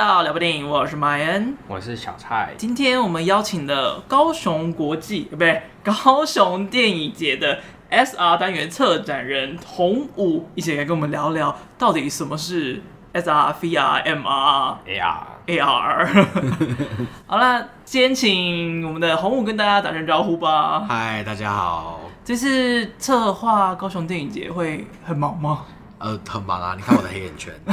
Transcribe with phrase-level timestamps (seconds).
[0.00, 2.54] 到聊部电影，我是麦恩，我是小蔡。
[2.56, 7.58] 今天我们邀请了高雄国际，不对，高雄电影节的
[7.90, 12.80] SR 单元策展人洪武，一起来跟我们聊聊，到底什么是
[13.12, 16.26] SR、VR、MR、AR、AR。
[17.28, 20.80] 好了，先请我们的洪武跟大家打声招呼吧。
[20.88, 22.00] 嗨，大家好。
[22.24, 25.66] 这次策划高雄电影节会很忙吗？
[26.00, 26.74] 呃，很忙啊！
[26.74, 27.52] 你看我的黑眼圈。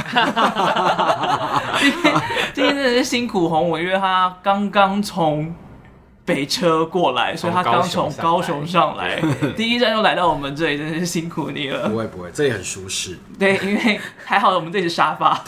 [2.52, 5.54] 今天真的是辛苦红我，因为他刚刚从
[6.26, 9.18] 北车过来，所以他刚从高雄上来，
[9.56, 11.88] 第一站就来到我们这里，真的是辛苦你了。
[11.88, 13.18] 不会不会，这里很舒适。
[13.38, 15.32] 对，因为还好我们这里是沙发。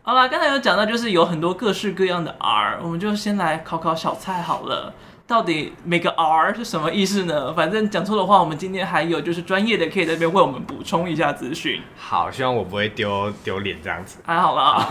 [0.00, 4.94] 好啦，刚才有讲到，就是有很多各式各样的 R，我们就先来考考小菜好了。
[5.26, 7.52] 到底每个 R 是什么意思呢？
[7.54, 11.80] 反正讲错的话，我们今天还有就是专业的可以在这边为我们补充一下资讯。
[11.96, 14.18] 好，希望我不会丢丢脸这样子。
[14.24, 14.86] 还好啦。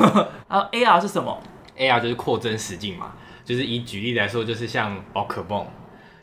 [0.49, 1.39] 然后 AR 是什么
[1.77, 3.11] ？AR 就是扩增实境嘛，
[3.45, 5.67] 就是以举例来说，就是像宝可梦，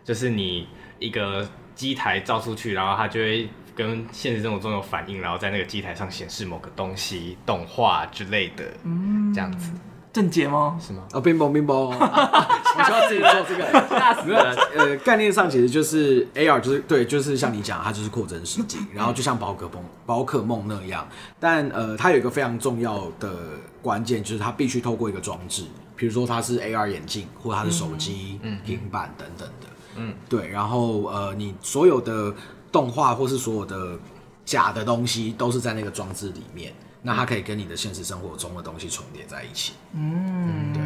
[0.05, 0.67] 就是你
[0.99, 9.73] 一个机台照出去，然后它就会跟现实生活中有反应，然后在那个机台上显示某个东西、动画之类的，嗯，这样子。
[10.13, 10.79] 正解吗？
[10.85, 11.05] 是吗？
[11.13, 14.57] 哦，冰雹冰雹， 你需要自己做这个，吓死了。
[14.77, 21.07] 呃，概念上其实就是 AR，就是对，就是像你讲，它就是扩增实境，然后就像宝可梦宝可梦那样。
[21.39, 23.31] 但呃，它有一个非常重要的
[23.81, 29.67] 关键，就是它必须透过一个装置，比如说它是 AR 眼镜，或它是手机、嗯、平板等等的。
[29.97, 30.49] 嗯，对。
[30.49, 32.35] 然后呃，你所有的
[32.73, 33.97] 动画或是所有的
[34.45, 36.73] 假的东西，都是在那个装置里面。
[37.03, 39.75] 那它可以跟你的现实生活中的东西重叠在一起。
[39.95, 40.83] 嗯，对。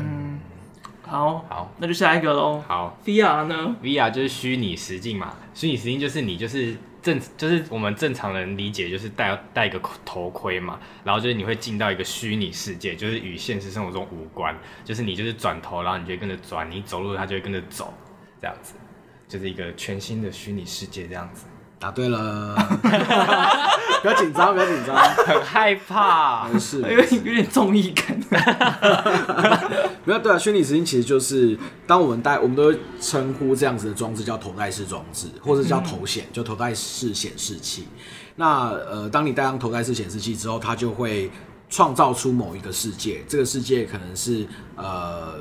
[1.06, 2.62] 好，好，那就下一个喽。
[2.66, 5.34] 好，VR 呢？VR 就是虚拟实境嘛。
[5.52, 14.56] 虚拟实境就是你就是正，就是我们正常人理解就是戴戴一个头盔嘛，然后就是你会进到一个虚拟世界，就是与现实生活中无关。
[14.82, 17.92] 就是你就是转头，然后你就会跟着转，你走路它就会跟着走，
[18.40, 18.74] 这样子，
[19.28, 21.44] 就是一个全新的虚拟世界这样子。
[21.78, 22.54] 答对了，
[24.02, 24.96] 不要紧张，不要紧张，
[25.26, 28.18] 很害怕，没事， 有点有点综艺感。
[30.04, 37.86] 没有对啊，虚拟实境其实就是当我们戴，我们都会称呼这样子的装置叫头戴式装置，或者叫头显，就头戴式显示器。
[38.36, 41.30] 那呃，当你戴上头戴式显示器之后，它就会
[41.68, 44.46] 创造出某一个世界，这个世界可能是
[44.76, 45.34] 呃。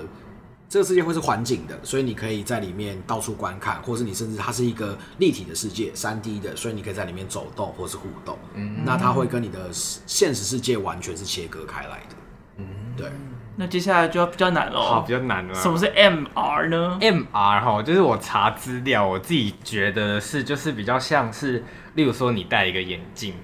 [0.73, 8.35] 这个世界会是环境的，所以你可以在里面到处观看，或是你甚至它是一个立体的世界，三 D 的，所以你可以在里面走动或是互动。
[8.55, 12.15] 嗯，那它会跟你的现实世界完全是切割开来的。
[12.57, 12.65] 嗯，
[12.97, 13.07] 对。
[13.55, 14.81] 那接下来就要比较难了。
[14.81, 15.53] 好，比较难了。
[15.53, 21.63] 什么是 MR 呢？MR 哈，就是我查资料，我自己觉得是就是比较像是，
[21.93, 23.35] 例如说你戴一个眼镜，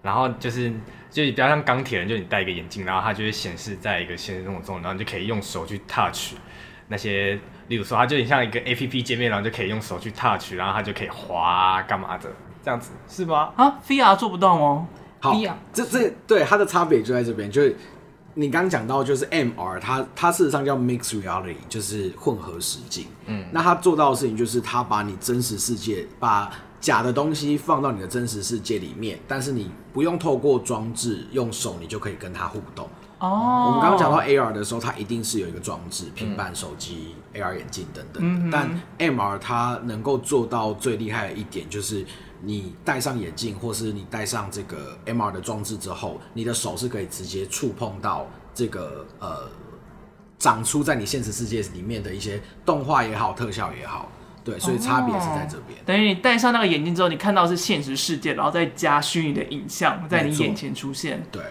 [0.00, 0.72] 然后就是
[1.10, 6.32] 就比较像钢铁人，就你戴一个眼镜，然后它就会显示在一个现实生活中，然后你就可以用手去 touch。
[6.88, 7.38] 那些，
[7.68, 12.30] 例如说，它就很像一个 A P P 界面，然后就可以用手去 touch，然后它就可以滑干嘛的，
[12.64, 13.52] 这样子是吗？
[13.56, 14.88] 啊，V R 做不到吗？
[15.20, 17.76] 好，VR 这这对它的差别就在这边，就是
[18.34, 23.06] 你刚刚讲到，就是 M R，它它事实上叫 Mixed Reality，就是混合实境。
[23.26, 26.50] 嗯，那它做到的事情就是它把你真实世界，把
[26.80, 32.88] 假的东西放到你的真实世界里面，但是你不用透过装置，用手你就可以跟它互动。
[33.18, 38.48] 哦，我们刚刚讲到 AR 的时候，它一定是有一个装置，平板、手机、嗯、AR 眼镜等等的。
[38.48, 42.06] 嗯、但 MR 它能够做到最厉害的一点，就是
[42.42, 49.48] 你戴上眼镜，或是你戴上这个 MR 的装置之后，你的手是可以直接触碰到这个呃
[50.38, 54.08] 长出在你现实世界里面的一些动画也好、特效也好。
[54.44, 55.78] 对，所以差别是在这边。
[55.84, 61.20] 等于你戴上那个眼镜之后，你看到是现实世界，然后再加虚拟的影像在你眼前出现。
[61.32, 61.42] 对。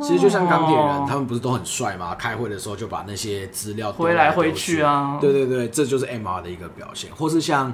[0.00, 2.14] 其实就像钢铁人，他们不是都很帅吗？
[2.14, 5.18] 开会的时候就把那些资料回来回去啊。
[5.20, 7.72] 对对对，这就是 MR 的一个表现，或是像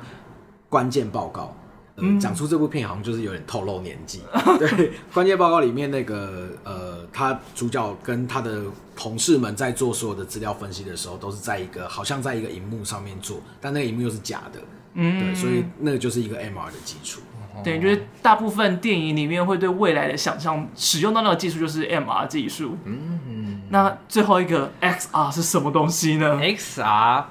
[0.68, 1.54] 关键报告。
[2.00, 4.22] 嗯，讲出这部片好像就是有点透露年纪。
[4.56, 8.62] 对，关键报告里面那个呃，他主角跟他的
[8.94, 14.60] 同事们在做所有的资料分析的时候，都是在一个好像在一个荧幕上面做，但那个荧幕又是假的。
[14.94, 17.20] 嗯，对，所以那个就是一个 MR 的基础。
[17.64, 22.76] 对，就是大部分电影里面会对未来的想象使用到那个技术，就是 MR 技术。
[22.84, 23.62] 嗯嗯。
[23.70, 27.24] 那最后一个 XR 是什么东西呢？XR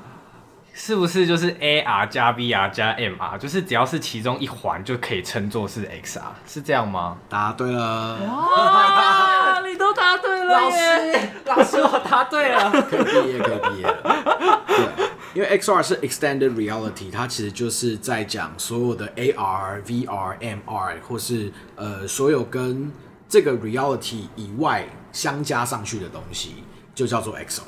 [0.73, 3.37] 是不是就是 AR 加 VR 加 MR？
[3.39, 7.17] 就是只要是其中一环就可以称作是 XR，是这样吗？
[7.27, 8.17] 答对了。
[8.19, 10.53] 哇，你都答对了。
[10.53, 12.69] 老师，老师，我答对了。
[12.83, 14.63] 可以毕业，可以毕业了。
[14.67, 15.07] 对。
[15.37, 22.91] 因为 XR 是 Extended Reality，它其实就是在讲所有的 AR、VR、MR，或是呃所有跟
[23.29, 26.63] 这个 Reality 以外相加上去的东西，
[26.95, 27.61] 就叫做 XR。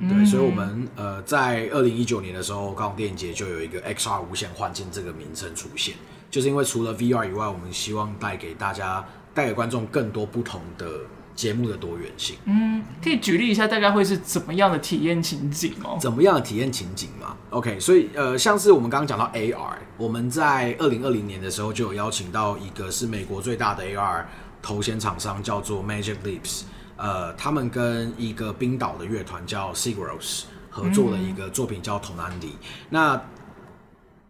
[0.00, 5.94] 对，所以我们呃在二零一九年的时候，高雄电影节就有一个 XR 无线幻境这个名称出现，
[6.28, 10.90] 就是因为除了 VR 以外，我们希望带给大家、带给观众更多不同的
[11.36, 12.34] 节目的多元性。
[12.46, 15.96] 嗯，可以举例一下，大概会是怎么样的体验情景哦？
[16.00, 24.24] 怎么样的体验情景嘛？OK，所以呃，像是我们刚刚讲到 AR，我们在二零二零年的时候就有邀请到一个是美国最大的 AR
[24.60, 26.62] 头衔厂商，叫做 Magic Leaps。
[26.96, 32.40] 呃，他们跟一个冰岛的乐团叫 Sigur Rós 合作的一个作品叫《Tonali》。
[32.88, 33.22] 那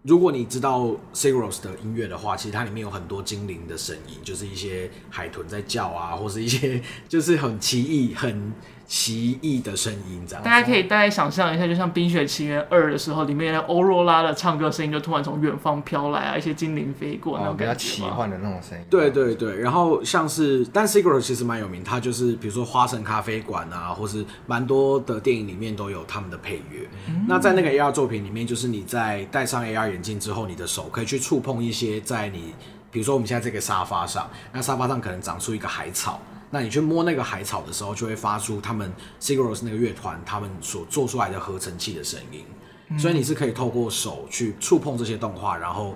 [0.07, 8.53] 如果你知道 Sigur Rós 的音乐的话，其实它里面有很多精灵的声音，就是一些海豚在叫啊，或是一些就是很奇异、很。
[8.87, 18.85] 奇异的声音，这样大家可以大概想象一下，就像《冰雪奇缘二》的时候，里面的欧若拉的唱歌声音就突然从远方飘来啊，一些精灵飞过，那种感觉、哦、比较奇幻的那种声音。
[18.89, 26.89] 对对对，然后像是，但 Sigur Rós 其实蛮有名，它就是比如说花神咖啡馆啊，或是蛮多的电影里面都有他们的配乐。
[27.09, 32.55] 嗯、那在那个 AR 作品里面，就是你在戴上 AR 眼镜之后，你的手可以去触碰一些在你，
[32.93, 36.21] 比如说我们现在这个沙发上，那沙发上可能长出一个海草。
[36.57, 42.47] 那你去摸那个海草的时候，就会发出他们 Sigur Rós 那个乐团他们所做出来的合成器的声音，
[42.89, 45.95] 嗯、所以你是可以透过手去触碰这些动画，然后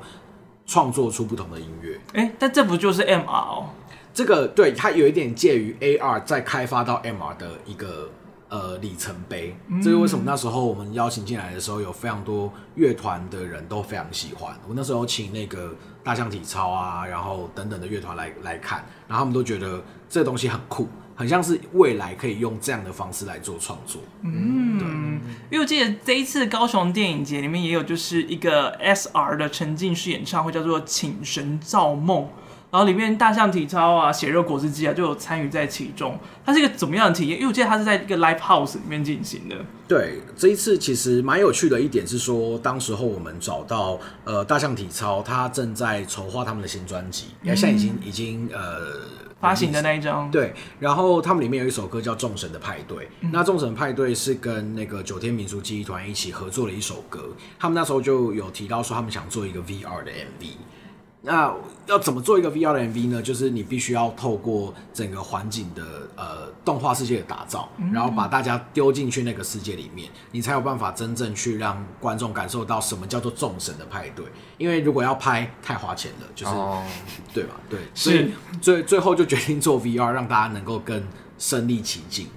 [0.66, 1.98] 创作出不同的音乐。
[2.12, 3.70] 哎、欸，但这不就是 MR 哦？
[4.12, 8.10] 这个对，它有一点介于 AR 再开发到 MR 的一个
[8.50, 9.56] 呃里程碑。
[9.68, 14.54] 嗯、这是为什么那时候我们邀请进来的时候，有非常多乐团的人都非常喜欢。
[14.68, 15.74] 我那时候请那个
[16.04, 19.82] 大象体操啊，然后等等的乐团来来看，然后他们都觉得。
[20.10, 24.02] 这个东西很酷，很像是未来可以用这样的方式来做创作。
[24.22, 24.88] 嗯，对，
[25.50, 32.24] 因为我记得这一次高雄电影节里面也有就是一个 SR 的沉浸式演唱会，叫做《请神造梦》，
[32.72, 36.18] 然后里面大象体操啊、血肉果汁机啊就有参与在其中。
[36.44, 37.36] 它是一个怎么样的体验？
[37.36, 39.54] 因为我记得它是在一个 live house 里面进行的。
[39.86, 49.19] 对，这一次其实蛮有趣的一点是说，当时候我们找到呃大象体操，他正在筹划他们的新专辑，因为现在已经已经呃。
[49.40, 60.52] 发行的那一张，对，然后他们里面有一首歌叫《众神的派对》，嗯、那《众神派对》是跟那个九天民俗记忆团一起合作的一首歌，他们那时候就有提到说他们想做一个 VR 的 MV。
[61.22, 61.54] 那
[61.86, 63.20] 要怎么做一个 VR 的 MV 呢？
[63.22, 65.82] 就是你必须要透过整个环境的
[66.16, 74.24] 呃动画世界的打造，然后把大家丢进去那个世界里面，你才有办法真正去让观众感受到什么叫做众神的派对。
[74.56, 76.78] 因为如果要拍太花钱了，就是、oh.
[77.34, 77.54] 对吧？
[77.68, 78.32] 对，所以
[78.62, 81.02] 最最后就决定做 VR，让大家能够更
[81.38, 82.28] 身临其境。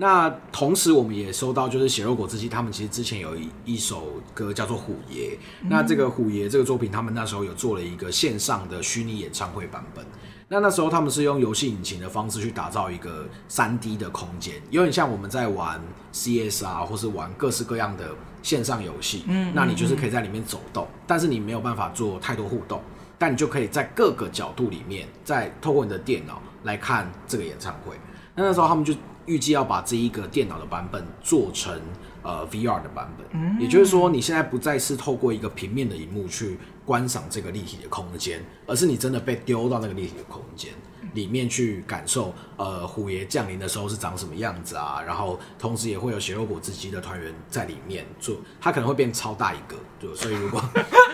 [0.00, 5.32] 那同时，我们也收到，就是血肉果汁机，他们其实之前有一一首歌叫做《虎爷》。
[5.68, 10.02] 那这个《虎爷》这个作品，他们那时候有做了一个线上的虚拟演唱会版本。
[10.48, 15.78] 那那时候他们是用游戏引擎的方式去打造一个三 D 的空间，有点像我们在玩
[16.14, 18.08] CS 啊，或是玩各式各样的
[18.42, 19.24] 线上游戏。
[19.28, 22.80] 嗯，那你就是可以在里面走动，但是你没有办法做太多互动，
[23.18, 27.94] 但你就可以在各个角度里面，在透过你的电脑来看这个演唱会。
[28.34, 28.94] 那那时候他们就。
[29.30, 31.80] 预计要把这一个电脑的版本做成
[32.24, 40.72] 呃 VR 的版本，嗯、也就是说，你现在不再是透过一个平面的荧幕去观赏这个立体的空间，而是你真的被丢到那个立体的空间
[41.14, 45.02] 里面去感受，呃，虎爷降临的时候是长什么样子啊？
[45.06, 50.62] 然后同时也会有血肉果汁机的团员在里面做，他可能会变超大一个，对，所以如果。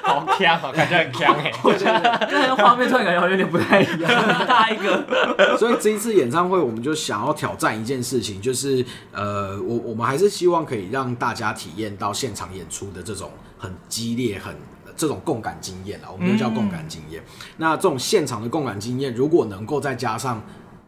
[0.06, 1.52] 好强，好感觉很强哎！
[1.64, 5.04] 我觉得画面突然感觉好像有点不太一样，很大一个。
[5.58, 14.54] 所以这一次演唱会，我们就想要挑战一件事情，就是呃，我我们还是希望可以让大家体验到现场演出的这种很激烈、很
[14.96, 17.22] 这种共感经验啊，我们就叫共感经验。
[17.22, 17.26] 嗯、
[17.58, 20.42] 那这种现场的共感经验，如果能够再加上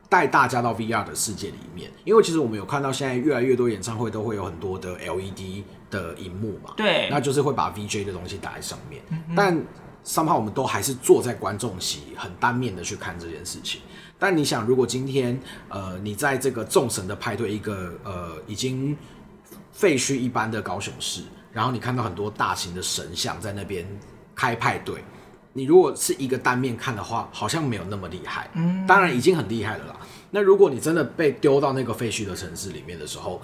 [0.09, 5.65] 带大家到 VR 的世界里面，因为其实我们有看到现在越来越多演唱会都会有很多的 LED。
[5.91, 9.03] 的荧幕嘛，对，那就是会把 VJ 的东西打在上面，
[9.35, 9.59] 但
[10.05, 13.81] somehow 我们都还是坐在观众席，很单面的去看这件事情。
[14.19, 18.95] 但你想，如果今天呃，你在这个众神的派对，一个呃已经
[19.73, 23.87] 废墟一般的高雄市，然后你看到很多大型的神像在那边
[24.35, 25.03] 开派对，
[25.53, 28.49] 你如果是一个单面看的话，好像没有那么厉害。
[28.55, 29.97] 嗯，当然已经很厉害了啦。
[30.31, 33.41] 那如果你真的被丢到那个废墟的城市里面的时候，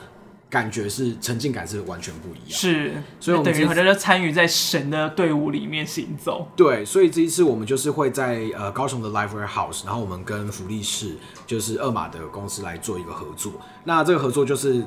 [0.50, 6.46] 感觉是沉浸感是完全不一样，是，所以我们等于好像就参与在神的队伍里面行走。
[6.54, 13.54] 对，所以这一次我们就是会在呃高雄的 Live House，然后我们跟福利室就是二马的公司来做一个合作。
[13.82, 14.87] 那这个合作就是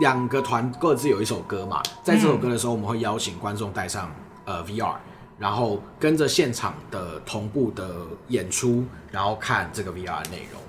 [0.00, 4.10] 两个团各自有一首歌嘛，在这首歌的时候，我们会邀请观众带上
[4.44, 4.94] 呃 VR，
[5.38, 7.94] 然后跟着现场的同步的
[8.28, 10.60] 演出，然后看这个 VR 的内容。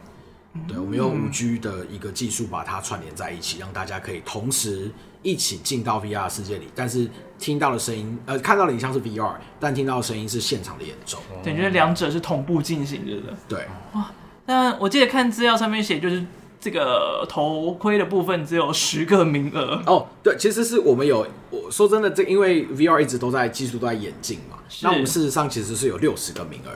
[0.68, 7.10] 对，我们用五 G 的一个技术把它串联在一起，让大家可以同时一起进到 VR 世界里，但是
[7.40, 11.20] 听到的声音，呃，看到的影像是 VR，但听到的声音是现场的演奏。
[11.42, 13.34] 对，就是两者是同步进行着的。
[13.48, 14.12] 对，哇，
[14.46, 16.22] 那我记得看资料上面写，就是
[16.62, 19.82] 这个头盔的部分只有十个名额。
[19.88, 26.72] 哦，对，其实是我们有，我说真的，这因为 VR 一直都在技术都在演进嘛，那我们事实上其实是有六十个名额。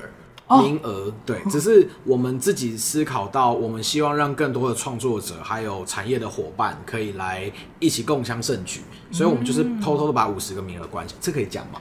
[0.62, 8.82] 名额对，只是我们自己思考到，我们希望让更多的创作者还有产业的伙伴可以来一起共襄盛举，
[9.16, 11.80] 所以我们就是偷偷的把五十个名额关起来，这可以讲吗？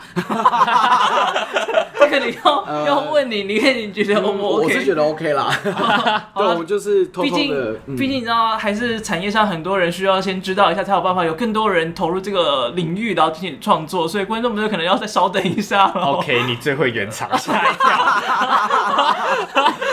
[1.98, 4.64] 这个你要、 呃、要问你，你看你觉得 O 不 OK？
[4.66, 5.50] 我是觉得 OK 啦。
[6.36, 7.34] 对，我们就是偷偷的。
[7.34, 14.06] 毕竟，毕、嗯、竟你知道，还是产业上很多人需要先知道一下，才有办法有更多人投入这个领域，然后进行创作。
[14.06, 15.86] 所以观众们就可能要再稍等一下。
[15.98, 17.90] OK，你最会圆场，吓一跳。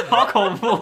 [0.09, 0.79] 好恐怖！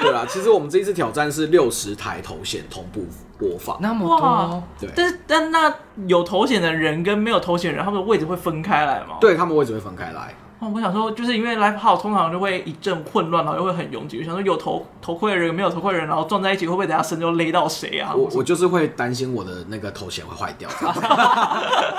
[0.00, 3.06] 对啦，其实我们这一次挑战是六十台头显同步
[3.40, 4.62] 播放，那么多。
[4.78, 5.74] 对，但是但那
[6.06, 9.16] 有头衔的人跟没有头衔人，他们的位置会分开来吗？
[9.20, 10.34] 对，他们位置会分开来。
[10.60, 14.18] 哦，我想说，就是因为 Live House 通常就会一阵混乱，然后又会很拥挤。
[14.18, 18.12] 我想说，有头头盔的人，没有头盔的人，然后撞在一起，会不会等下身就勒到谁啊？
[18.14, 20.68] 我我就是会担心我的那个头显会坏掉，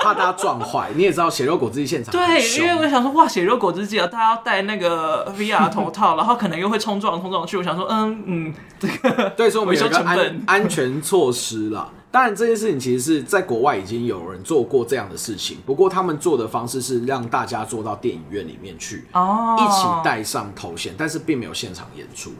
[0.00, 0.90] 怕大家撞坏。
[0.94, 7.56] 你也知道，血肉果汁机现场对，因为我想说，哇，血肉果汁机啊，大家要戴那个 VR 头套，然后可能又会冲撞冲撞去。
[7.56, 11.88] 我想说，嗯嗯，这个对，所以我们有一个安安全措施啦。
[12.12, 22.30] 当然，这件事情其实是在国外已经有人做过这样的事情，不过他们做的方式是让大家坐到电影院里面去，哦，一起戴上头衔，但是并没有现场演出。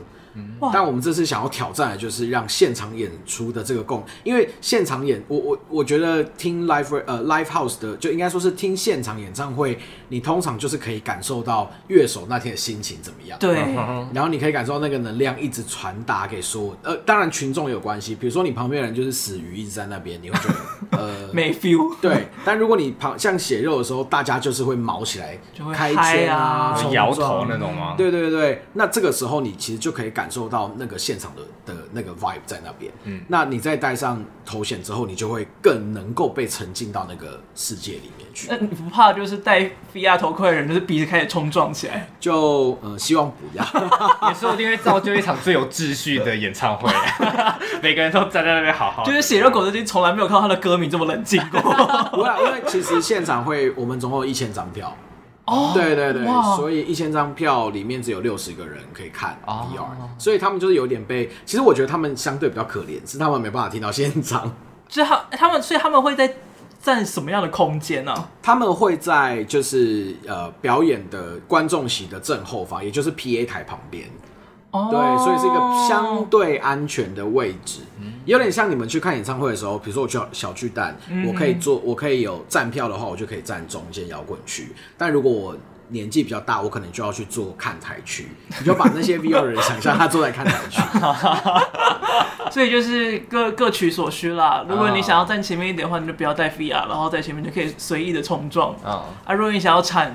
[0.73, 13.57] 但我们这次想要挑战的就是让现场演出的这个共，因为现场演，我我我觉得听 live 呃 live house 的，就应该说是听现场演唱会，你通常就是可以感受到乐手那天的心情怎么样，对，
[14.13, 20.55] 然后你可以感受到那个能量一直传达给所有，呃，当然群众有关系，比如说你旁边人就是死鱼一直在那边，你会觉得
[20.99, 27.95] 呃没 feel，对，但如果你旁像血肉的时候，大家就是会毛起来，就会开圈啊，摇头那种吗？
[27.97, 31.43] 对对对，那这个时候你其实就可以感受到那个现场的
[31.75, 38.49] 的那个 vibe 在那边，嗯，那你再戴上头显之后，你就会更能够被沉浸到那个世界里面去。
[38.51, 42.09] 那你不怕就是戴 VR 头盔的人就是鼻子开始冲撞起来？
[42.21, 43.65] 就呃，希望不要，
[44.29, 46.93] 也说不定会造就一场最有秩序的演唱会，
[47.83, 49.05] 每个人都站在那边好好。
[49.05, 51.61] 就是血肉果汁机从来没有看到他的歌迷这么冷静过。
[52.11, 54.95] 不会，因为其实现场会，我们总共有一千张票。
[55.45, 56.25] 哦，对对对，
[56.57, 61.29] 所以一千张票里面只有六十个人可以看 VR，所以他们就是有点被。
[61.45, 64.55] 其实我觉得他们相对比较可怜，是他们没办法听到现场。
[64.89, 66.33] 就他他们，所以他们会在
[66.81, 68.15] 占什么样的空间呢？
[68.41, 74.09] 他们会在就是呃表演的观众席的正后方，也就是 PA 台旁边。
[74.73, 77.81] 哦，对，所以是一个相对安全的位置。
[78.25, 84.73] 有点像你们去看演唱会的时候，比如说我去小巨蛋，嗯、我可以坐，我可以有站票的话，我就可以站中间摇滚区。
[84.97, 85.57] 但如果我
[85.89, 88.29] 年纪比较大，我可能就要去坐看台区。
[88.61, 90.81] 你就把那些 VR 的人想象他坐在看台区，
[92.51, 94.65] 所以就是各各取所需啦。
[94.69, 98.75] 如果你想要站前面一点的话，你就不要戴 VR，然后在前面就可以随意的冲撞。
[98.85, 100.15] 啊，啊，如果你想要产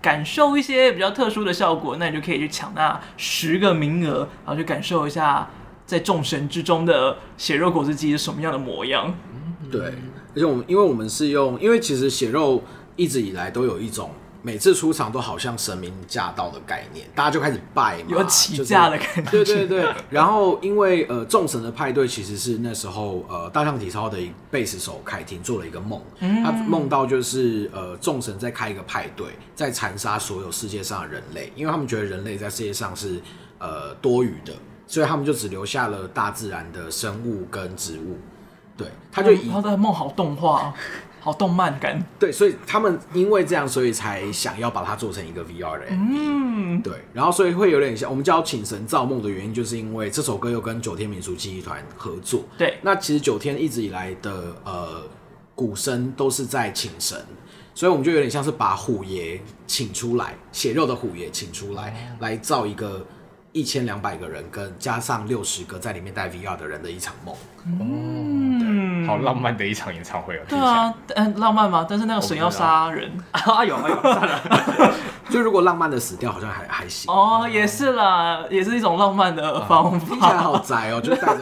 [0.00, 5.48] 感受一些比较特殊的效果，那你就可以去抢那十个名额，然后去感受一下。
[5.88, 9.14] 在众神之中的血肉果汁机是什么样的模样？
[9.70, 12.62] 对，而且我们因为我们是用，因为其实血肉
[12.94, 14.10] 一直以来都有一种
[14.42, 19.30] 每次出场都好像神明驾到的概念，大家就开始拜嘛，有起驾的感觉。
[19.30, 19.94] 就是、对对对。
[20.10, 24.18] 然后因为呃众神的派对其实是那时候呃大象体操的
[24.50, 33.20] 贝斯手凯婷做了一个梦，嗯、他梦到就是呃众神在开一个派对，在残杀所有世界上的人类，因为他们觉得人类在世界上是
[33.58, 34.52] 呃多余的。
[34.90, 38.16] 所以他们就只留下了大自然的生物跟植物，
[38.74, 40.72] 对，他就以他的梦好动画，
[41.28, 55.02] 好动漫感，对，所以他们因为这样，所以才想要把它做成一个 VR 的 MV，嗯，对，然后所以会有点像我们叫请神造梦的原因，就是因为这首歌又跟九天民俗记忆团合作，对，那其实九天一直以来的呃
[55.54, 57.22] 鼓声都是在请神，
[57.74, 63.04] 所以我们就有点像是把虎爷请出来，血肉的虎爷请出来，来造一个。
[63.58, 67.34] 一千两百个人跟加上六十个在里面戴 VR 的人的一场梦，
[67.66, 70.40] 嗯，好浪漫的一场演唱会哦。
[70.48, 71.84] 对啊，嗯，浪漫吗？
[71.90, 74.92] 但是那个神要杀人 啊，有啊有。
[75.28, 77.12] 就如果浪漫的死掉，好像还还行。
[77.12, 80.06] 哦，也是啦，也是一种浪漫的方法。
[80.06, 81.38] 听起来好宅哦， 就带着。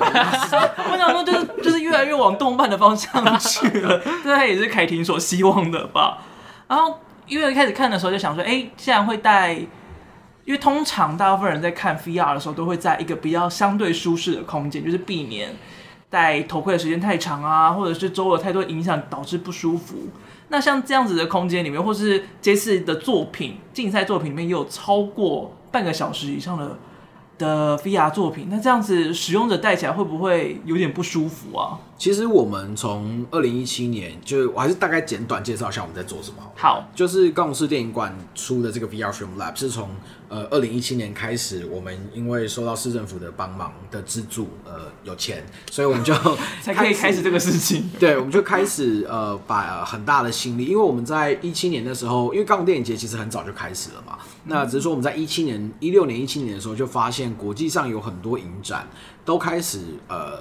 [0.91, 4.01] 我想说，就是就是越来越往动漫的方向去了。
[4.25, 6.19] 这也是凯婷所希望的吧。
[6.67, 9.59] 然后因为一开始看的时候就想说，哎，既然会带。
[10.47, 15.55] 因为通常大部分人在看 VR 的时候，都会在一个比较相对舒适的空间，就是避免
[16.09, 19.97] 戴头盔的时间太长啊，或者是周围太多影响导致不舒服。
[20.49, 26.79] 那像这样子的空间里面，或是这次的作品竞赛作品里面，也有超过半个小时以上的
[27.39, 31.79] 的 VR 作品，那这样子使用者戴起来会不会有点不舒服啊？
[31.99, 36.37] 其实我们从二零一七年，就我还是大概简短介绍一下我们在做什么。
[36.55, 39.89] 好，就是高雄市电影馆出的这个 VR Film Lab 是从
[40.29, 46.15] 呃二零一七年开始，我们因为受到市政府的帮忙的资助，呃有钱，所以我们就
[46.61, 47.91] 才可以开始这个事情。
[47.99, 58.87] 对，我们就开始呃把很大的心力，因为我们在一七年的时候，因为高雄电影节其实很早就开始了嘛，那只是说我们在一七年、一六年、一七年的时候就发现国际上有很多影展
[59.25, 60.41] 都开始呃。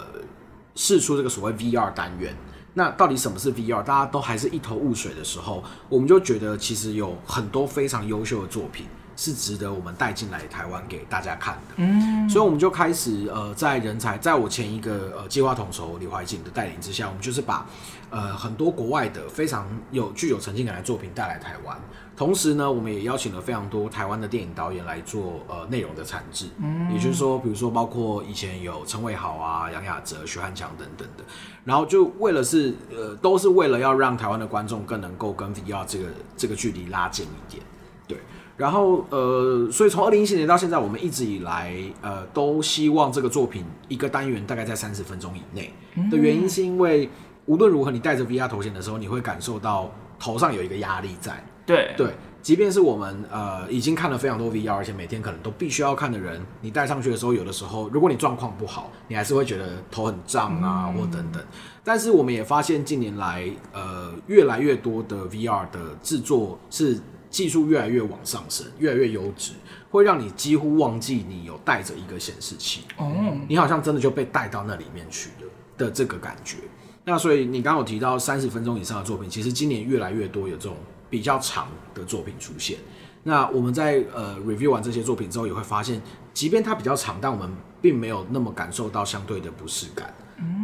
[0.78, 2.36] 试出这个所谓 VR 单元，
[2.74, 3.82] 那到底什么是 VR？
[3.82, 8.86] 大家都还是一头雾水的时候，我们就觉得其实有很多非常优秀的作品
[9.16, 11.76] 是值得我们带进来台湾给大家看的。
[11.78, 17.66] 嗯，所以我们就开始呃，在人才，在我前一个呃计划统筹李怀瑾的带领之下，我们就是把
[18.10, 21.80] 呃很多国外的非常有具有沉浸感的作品带来台湾。
[22.16, 31.24] 同时呢，我们也邀请了非常多台湾的电影导演来做呃内容的产制，嗯，也就是说，比如说包括以前有陈伟豪啊、杨雅哲、徐汉强等等的，
[31.66, 36.06] 然后就为了是呃，都是为了要让台湾的观众更能够跟 VR 这个
[36.38, 37.62] 这个距离拉近一点，
[38.08, 38.18] 对。
[38.56, 45.74] 然后呃，所以从二零一七年到现在，我们一直以来呃都希望这个作品一个单元大概在三十分钟以内。
[46.10, 47.10] 的原因，是因为
[47.46, 51.44] 无论如何，你戴着 VR 头显的时候，你会感受到头上有一个压力在。
[51.66, 61.44] 对对，即便是我们呃已经看了非常多 VR，而且每天可能都必须要看的人，你戴上去的时候，有的时候如果你状况不好，你还是会觉得头很胀啊，或等等。
[61.84, 67.00] 但是我们也发现近年来，呃，越来越多的 VR 的制作是
[67.32, 69.54] 技术越来越往上升，越来越优质，
[69.90, 76.58] 会让你几乎忘记你有带着一个显示器，哦，你好像真的就被带到那里面去了的这个感觉。
[77.04, 80.78] 那所以你刚刚有提到三十分钟以上的作品，其实今年越来越多有这种。
[81.10, 82.78] 比较长的作品出现，
[83.24, 86.02] 那我们在呃 review 完这些作品之后，也会发现，
[86.34, 87.50] 即便它比较长，但我们
[87.82, 90.14] 并没有那么感受到相对的不适感，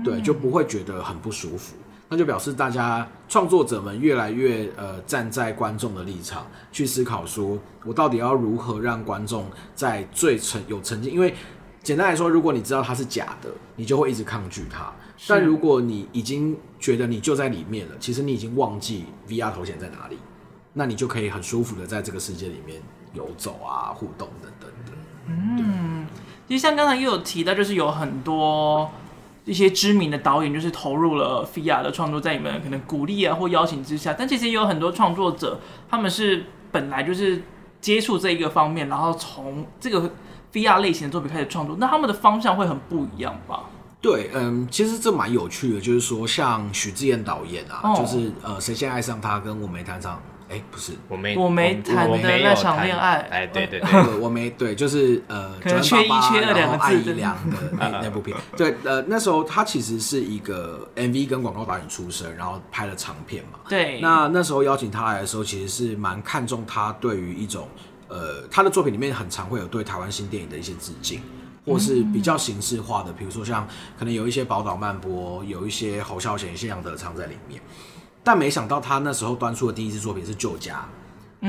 [0.04, 1.76] 对，就不会觉得很不舒服。
[2.10, 11.14] 那就表示大家创作者们越来越呃站在观众的立场去思考，说我到底要如何让观众在最沉有沉浸？
[11.14, 11.34] 因为
[11.82, 14.94] 简单来说，如果你知道它是假的，你就会一直抗拒它；
[15.26, 20.18] 但如果你已经觉得你就在里面了，其实你已经忘记 VR 头显在哪里。
[20.74, 22.82] 那你就可以很舒服的在这个世界里面
[23.14, 24.92] 游走啊、互动等等的。
[25.28, 26.08] 嗯，
[26.48, 28.90] 其实像刚才又有提到，就是有很多
[29.46, 37.42] 一些知名的导演，就是投入了 VR 的创作，在你们可能鼓励啊或邀请之下，但其实也有很多创作者，他们是本来就是
[37.80, 40.12] 接触这一个方面，然后从这个
[40.54, 43.64] VR 类型的作品开始创作，那他们的方向会很不一样吧？
[44.02, 50.20] 对，嗯，其实这蛮有趣的，就是说像许志彦导演啊，哦、就是呃，谁先爱上他，跟我没谈上。
[50.52, 53.20] 哎，不是，我没我没谈的那场恋爱。
[53.32, 57.14] 哎，对对 对，我没对，就是呃，可能缺一缺二两个字的
[57.80, 58.36] 那 那部片。
[58.58, 63.60] 对，呃，那时候他其实是一个 MV 跟广告导演出身，然后拍了长片嘛。
[63.70, 64.02] 对。
[64.02, 67.68] 那那时候邀请他来的时候，其实是蛮看重他对于一种
[68.10, 71.22] 呃，他的作品里面很常会有对台湾新电影的一些致敬，
[71.66, 73.66] 或是比较形式化的，比如说像
[73.98, 77.62] 可能有一些宝岛漫播，有一些侯孝贤、谢杨德昌在里面。
[78.24, 80.88] 但没想到他那时候端出的第一支作品是《旧家》，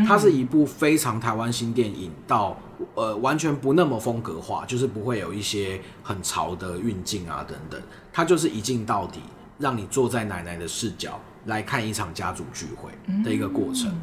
[0.07, 2.57] 它是一部非常台湾新电影，到
[2.95, 7.79] 呃完全不那么风格化，就是不会有一些很潮的运镜啊等等，
[8.11, 9.21] 它就是一镜到底，
[9.59, 12.91] 让你坐在奶奶的视角来看一场家族聚会
[13.23, 13.95] 的一个过程。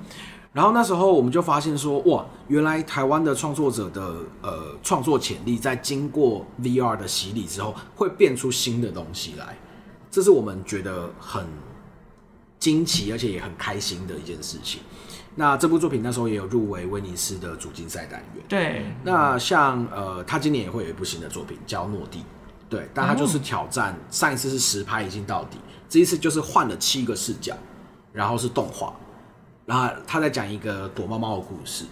[0.54, 9.58] 然后那时候我们就发现说，哇，原来台湾的创作者的呃创作潜力，在经过 VR 的洗礼之后，会变出新的东西来，
[10.12, 11.44] 这是我们觉得很。
[12.60, 14.82] 惊奇，而且也很开心的一件事情。
[15.36, 18.44] 那这部作品那时候也有入围威尼斯的主竞赛单元。
[18.50, 18.86] 对。
[19.04, 22.20] 那像呃，他今年也会有一部新的作品叫《诺蒂》。
[22.68, 22.90] 对。
[22.94, 27.56] 但他就是挑战，上一次是实拍一镜到底，这一次就是换了七个视角，
[28.12, 28.94] 然后是动画。
[29.66, 31.86] 然后他在讲一个躲猫猫的故事。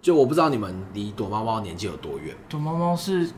[0.00, 2.34] 就我不知道你们离躲猫猫年纪有多远？
[2.48, 3.28] 躲猫猫是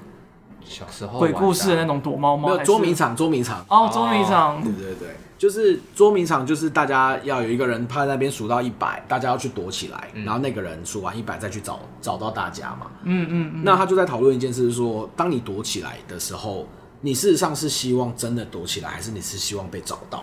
[0.64, 3.64] 小时候鬼故事的那种躲猫猫，没有捉迷藏，捉迷藏。
[3.68, 4.62] 哦，捉迷藏。
[4.62, 5.16] 对对对。
[5.40, 12.90] 就是捉迷藏，就是大家要有一个人趴在那边数到一百，大家要去躲起来，嗯、然后那个人数完一百再去找找到大家嘛。
[13.04, 13.62] 嗯嗯，嗯。
[13.64, 16.68] 那他就在讨论一件事，是说，当你躲起来的时候，
[17.00, 20.22] 你事实上是希望真的躲起来，还是你是希望被找到？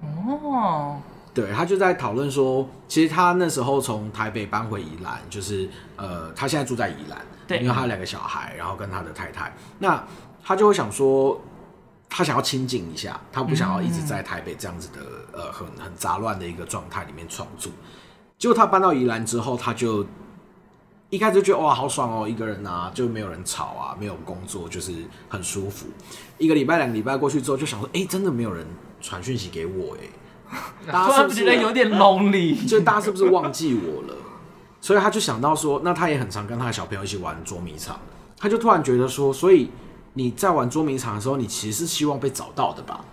[0.00, 0.98] 哦。
[1.34, 10.00] 对，他就在讨论说，其实他那时候从台北搬回宜兰，就是呃，他现在住在宜兰，对，因为他有两个小孩，然后跟他的太太，那
[10.44, 11.40] 他就会想说，
[12.16, 15.00] 他想要清静一下，他不想要一直在台北这样子的、
[15.32, 17.72] 嗯、呃很很杂乱的一个状态里面创作。
[18.38, 20.06] 结果他搬到宜兰之后，他就
[21.10, 24.92] 一开始就觉得哇，好爽哦，一个人啊，就没有人吵啊，没有工作，就是
[25.28, 25.86] 很舒服。
[26.38, 28.64] 一个礼拜、两个礼拜过去之后，就想说，哎、欸，真的没有人
[29.00, 30.08] 传讯息给我，哎。
[30.86, 32.68] 大家是不是觉得有点 lonely？
[32.68, 34.14] 就大家是不是忘记我了？
[34.80, 37.98] 所以他就想到说，那他也很常跟他的小朋友一起玩捉迷藏。
[38.38, 39.70] 他就突然觉得说，所以
[40.14, 43.04] 你在玩捉迷藏的时候，你其实是希望被找到的吧？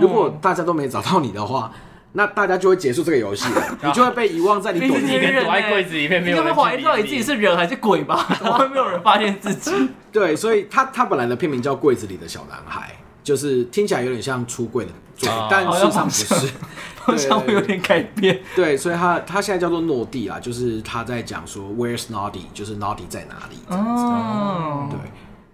[0.00, 1.70] 如果大家都没找到你的话，
[2.12, 8.26] 那大家就会结束这个游戏了， 你就会被遗忘在你 躲在柜子里面，没有人怀疑到你自己是人还是鬼吧？
[8.42, 9.70] 然后没有人发现自己。
[10.10, 12.88] 对，所以他他本来的片名叫《柜子里的小男孩》。
[13.24, 16.52] 就是听起来有点像出柜的作品，但事实上不是，
[17.00, 18.38] 好像会有点改变。
[18.54, 24.02] 对，所以他他现在叫做诺蒂啊，就是他在讲说 Where's Naughty，就是 Naughty 在哪里这样子。
[24.02, 24.98] 哦，对。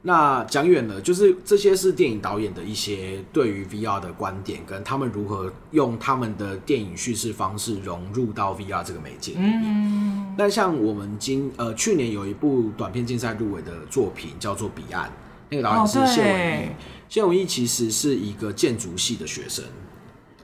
[0.02, 9.62] 那讲远了，就是这些是电影导演的一些对于 VR 的观点，跟他们如何用他们的电影叙事方式融入到 VR 这个媒介里面。
[9.62, 10.34] 嗯。
[10.38, 15.06] 但像我们今呃去年有一部短片竞赛入围的作品叫做《彼岸》，
[15.50, 16.68] 那个导演是谢文逸。
[17.10, 19.64] 谢文义其实是一个建筑系的学生，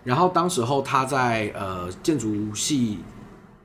[0.05, 2.99] 然后当时候他在呃建筑系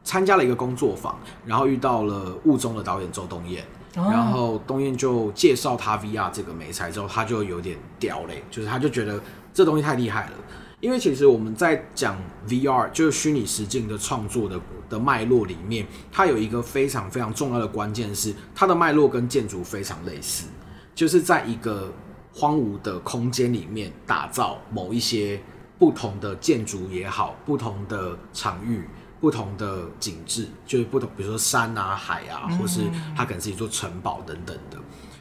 [0.03, 9.21] 参加了一个工作坊，然后遇到了雾中的导演周东彦，然后东彦就介绍他 VR 这个美材之后，他就有点屌嘞，就是他就觉得
[9.53, 10.33] 这东西太厉害了，
[10.79, 20.47] 因为其实我们在讲 VR 就是虚拟实境的创作的的脉络里面，它有一个非常非常重要的关键是它的脉络跟建筑非常类似，
[20.93, 21.91] 就是在一个。
[22.33, 25.37] 荒芜的空间里面打造某一些
[25.77, 28.87] 不同的建筑也好，不同的场域、
[29.21, 32.81] 不同的景致，就是不同，比如说山啊、海啊，或是
[33.15, 34.77] 他可能自己做城堡等等的。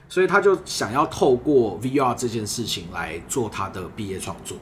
[0.09, 4.57] 所以他就想要透过 VR 这件事情来做他的毕业创作，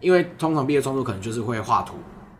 [0.00, 1.94] 因为通常毕业创作可能就是会画图，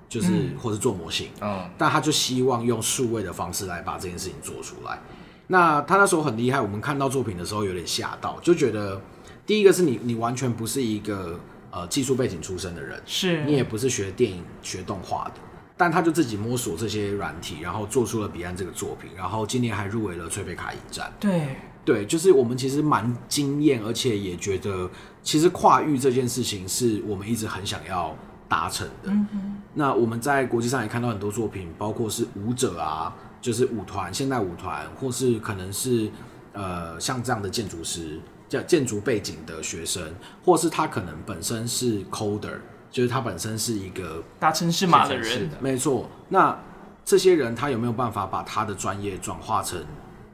[0.09, 4.99] 就是或是做模型，嗯，但他就希望用数位的方式来把这件事情做出来。
[5.47, 9.01] 那他那时候很厉害，我们看到作品的时候有点吓到，就觉得。
[9.47, 15.35] 第一个是你，你完全不是一个呃技术背景出身的人，是你也不是学电影、学动画的，
[15.79, 21.11] 但他就自己摸索这些软体，然后做出了《彼岸》这个作品，然后今年还入围了崔贝卡影展。
[21.19, 24.91] 对对，就是我们其实蛮惊艳，而且也觉得
[25.23, 28.14] 其实跨域这件事情是我们一直很想要
[28.49, 29.11] 达成的。
[29.11, 29.55] 嗯哼。
[29.75, 36.11] 那我们在国际上也看到很多作品，包括是舞者啊，就是舞团、现代舞团，或是可能是
[36.53, 38.21] 呃像这样的建筑师。
[38.49, 40.03] 叫建筑背景的学生，
[40.43, 42.59] 或是他可能本身是 coder，
[42.90, 46.09] 就是他本身是一个大程式码的人，没错。
[46.29, 46.57] 那
[47.05, 49.83] 这些人他有没有办法把他的专业转化成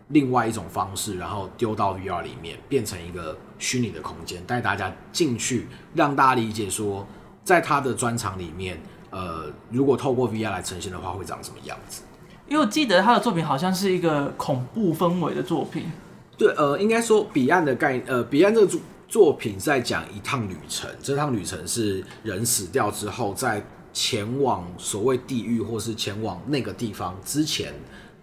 [0.09, 7.07] 另外一种方式，然后丢到 VR 里面，变成一个虚拟的空间，带大家进去，让大家理解说，
[7.43, 12.03] 在他的专场里面，呃，如果透过 VR 来呈现的话，会长什么样子？
[12.47, 15.91] 因为我记得他的作品好像是一个恐怖氛围的作品。
[16.37, 18.67] 对，呃，应该说彼岸的概，呃，彼岸这个
[19.15, 27.73] 作作品在讲一趟旅程，这趟旅程是人死掉之后，在前往所谓地狱或是前往那个地方之前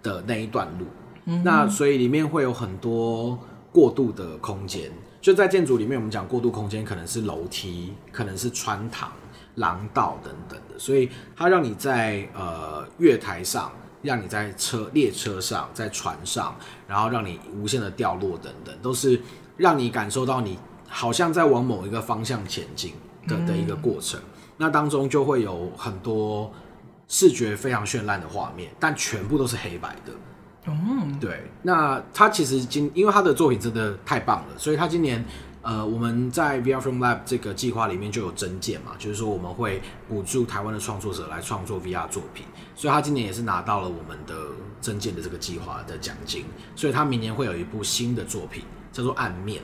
[0.03, 0.85] 的那一段路。
[1.23, 3.39] 嗯、那所以里面会有很多
[3.71, 9.13] 过渡的空间，就在建筑里面，我们讲过渡空间可能是楼梯，可能是穿堂、
[9.55, 13.71] 廊道等等的，所以它让你在呃月台上。
[14.03, 16.55] 让你在车列车上，在船上，
[16.87, 19.21] 然后让你无限的掉落等等，都是
[19.57, 20.57] 让你感受到你
[20.91, 22.93] 好像在往某一个方向前进
[23.27, 24.19] 的的一个过程。
[24.19, 24.39] 嗯。
[24.57, 26.53] 那当中就会有很多
[27.07, 30.13] 视觉非常绚烂的画面，但全部都是黑白的。
[30.67, 31.49] 嗯，对。
[31.63, 35.25] 那他其实今因为他的作品真的太棒了，所以他今年。
[35.63, 42.43] 呃，我们在 VR Film Lab 这个计划里面就有增建嘛，就是说我们会补助台湾的创作者来创作 VR 作品，
[42.75, 44.33] 所以他今年也是拿到了我们的
[44.81, 49.61] 增建的这个计划的奖金，所以他明年会有一部新的作品叫做《暗面》，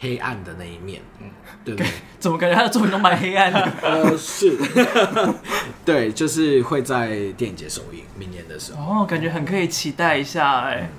[0.00, 1.30] 黑暗的那一面，嗯，
[1.64, 1.88] 对不对？
[2.18, 3.60] 怎么感觉他的作品都蛮黑暗的？
[3.82, 4.58] 呃，是，
[5.84, 10.90] 对，就是会在电影节首映，明年的时候，哦，感觉很可以期待一下，哎，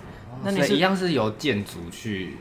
[0.43, 2.37] 那你是一样是由建筑去。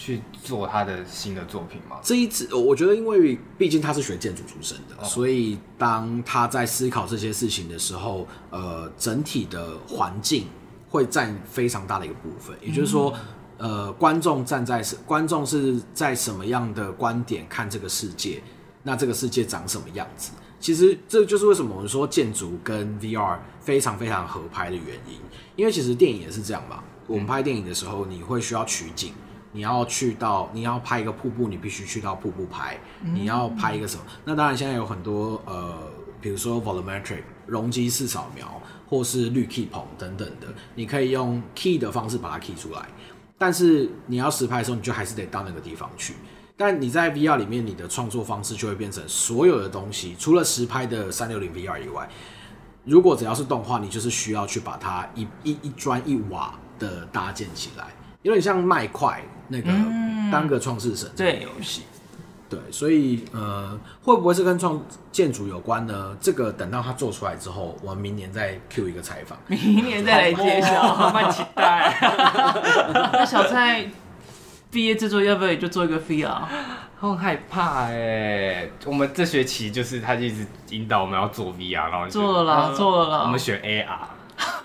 [0.00, 1.96] 去做他的新的作品吗？
[2.04, 10.46] 这一次，我觉得，因为毕竟他是学建筑出身的，哦，所以当他在思考这些事情的时候，呃，整体的环境
[10.88, 12.56] 会占非常大的一个部分。
[12.62, 13.20] 也就是说，嗯，
[13.58, 18.42] 呃，观众站在观众是在什么样的观点看这个世界，
[18.84, 20.30] 那这个世界长什么样子？
[20.60, 25.20] 其实这就是为什么我们说建筑跟 VR 非常非常合拍的原因，
[25.56, 26.82] 因为其实电影也是这样吧。
[27.06, 29.12] 我们拍电影的时候，你会需要取景，
[29.52, 32.78] 你要去到你要拍一个瀑布，你必须去到瀑布拍。
[33.02, 34.02] 你要拍一个什么？
[34.24, 35.74] 那当然现在有很多呃，
[36.20, 42.88] 比如说 volumetric 容积式扫描，或是绿 key 棚等等的，你可以用 key 的方式把它 key 出来。
[43.38, 46.14] 但是你要实拍的时候，你就还是得到那个地方去。
[46.56, 52.08] 但你在 VR 里面，你的创作方式就会变成所有的东西，除了实拍的三六零 VR 以外，
[52.84, 57.86] 如果只要是动画，你就是需要去把它一一一砖一瓦的搭建起来，
[58.22, 59.70] 有点像麦块那个
[60.32, 61.82] 单个创世神这游戏。
[62.48, 64.80] 对，所以呃，会不会是跟创
[65.12, 66.16] 建筑有关呢？
[66.20, 71.94] 这个等到它做出来之后，我们明年再 Q 一个采访，明年再来揭晓，蛮期待。
[73.12, 73.86] 那小蔡
[74.70, 76.38] 毕业制作要不要也就做一个 VR？
[77.00, 83.86] 我很害怕哎，我们这学期就是他一直引导我们要做 VR，然后做了啦，做了啦，我们选 AR，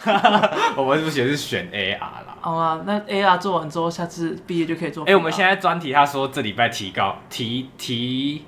[0.75, 2.37] 我们是不是也是选 AR 啦。
[2.41, 5.03] 好啊，那 AR 做完之后，下次毕业就可以做。
[5.05, 8.45] 哎、欸，我们现在专题，他说这礼拜提高提提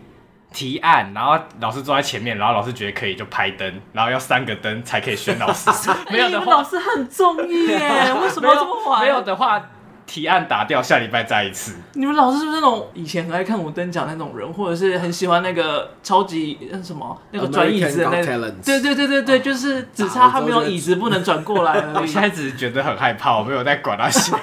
[0.51, 5.69] 提案，然后老师坐在前面，然后老师觉得可以就拍灯，然后要三个灯才可以选老师。
[6.11, 9.01] 没有的话，老师很中意耶，为什么要这么玩？
[9.01, 9.61] 没有的话。
[10.05, 11.75] 提案打掉，下礼拜再一次。
[11.93, 18.51] 你们老师是不是那种以前很爱看五灯奖那种人，或者是很喜欢那个超级那什么那个转椅子的那个？
[18.63, 21.97] 对对对对对，就是只差他没有椅子不能转过来而已。
[21.97, 24.31] 我现在只是觉得很害怕，我没有在管那些。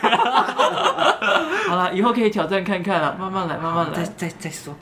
[1.69, 4.75] 好了，以后可以挑战看看了，慢慢来，慢慢来，再再再说。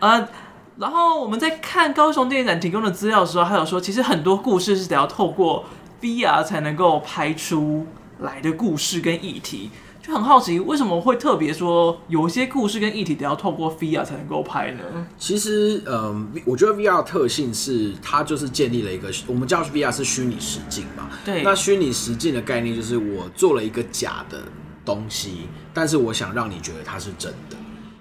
[0.00, 0.28] 啊，
[0.76, 5.64] 然后我们在看高雄电影展提供的资料的时候，还有说，其实很多故事是得要透过
[6.02, 7.86] VR 才能够拍出
[8.20, 9.70] 来的故事跟议题，
[10.02, 15.06] 就很好奇为什么会特别说有些故事跟议题得要透过 VR 才能够拍呢？
[15.18, 21.10] 其实，嗯，我觉得 VR 的特性是它就是建立了一个我们叫 VR 是虚拟实境嘛。
[21.24, 21.42] 对。
[21.42, 24.42] 那虚拟实境的概念就是我做了一个假的
[24.84, 27.56] 东西，但是我想让你觉得它是真的。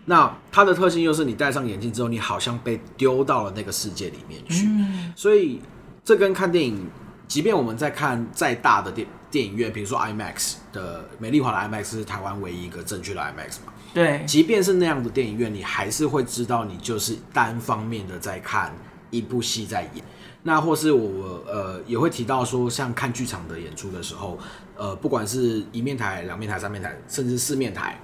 [0.06, 4.66] 那它的特性又是你戴上眼镜之后，你好像被丢到了那个世界里面去。
[4.66, 5.14] 嗯。
[5.16, 5.62] 所以
[6.06, 6.80] 这跟看电影，
[7.28, 13.74] 即便我们在看再大的电电影院，比如说 IMAX 的美丽华的 IMAX 是台湾唯一一个正确的 IMAX 嘛？
[13.94, 14.24] 对。
[14.26, 18.74] 即便是那样的电影院，你还是会知道你就是单方面的在看
[19.10, 20.04] 一部戏在演。
[20.44, 24.40] 那或是我呃也会提到说，像看剧场的演出的时候，
[24.78, 28.00] 呃，不管是一面台、两面台、三面台，甚至四面台，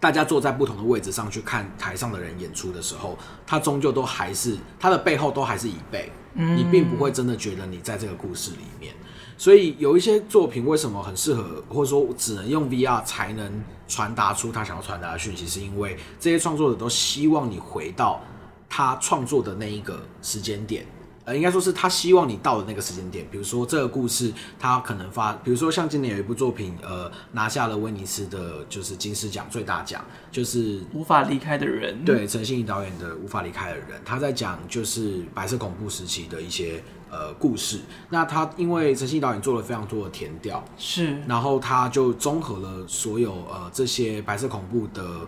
[0.00, 8.94] 大家坐在不同的位置上去看台上的人演出的时候，他终究都还是他的背后都还是椅背，你并不会真的觉得你在这个故事里面。
[9.38, 18.20] 所以有一些作品为什么很适合，或者说只能用 VR 才能传达出他想要传达的讯息，是因为这些创作者都希望你回到
[18.68, 20.86] 他创作的那一个时间点。
[21.26, 32.04] 呃，应该说是他希望你到的那个时间点，比如说这个故事，他可能发，比如说像今年有一部作品，呃，拿下了威尼斯的，就是金狮奖最大奖，就是无法离开的人。
[32.04, 37.80] 对，陈信怡导演的《无法离开的人》，他在讲就是白色恐怖时期的一些呃故事。
[38.08, 45.26] 那他因为陈信怡导演做了非常多的填调，是，然后他就综合了所有呃这些白色恐怖的。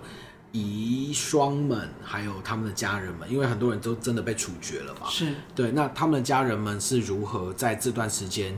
[0.52, 5.06] 遗孀们，还有他们的家人们，因为很多人都真的被处决了嘛。
[5.08, 8.54] 是对，那他们的家人们是如何在这段时间，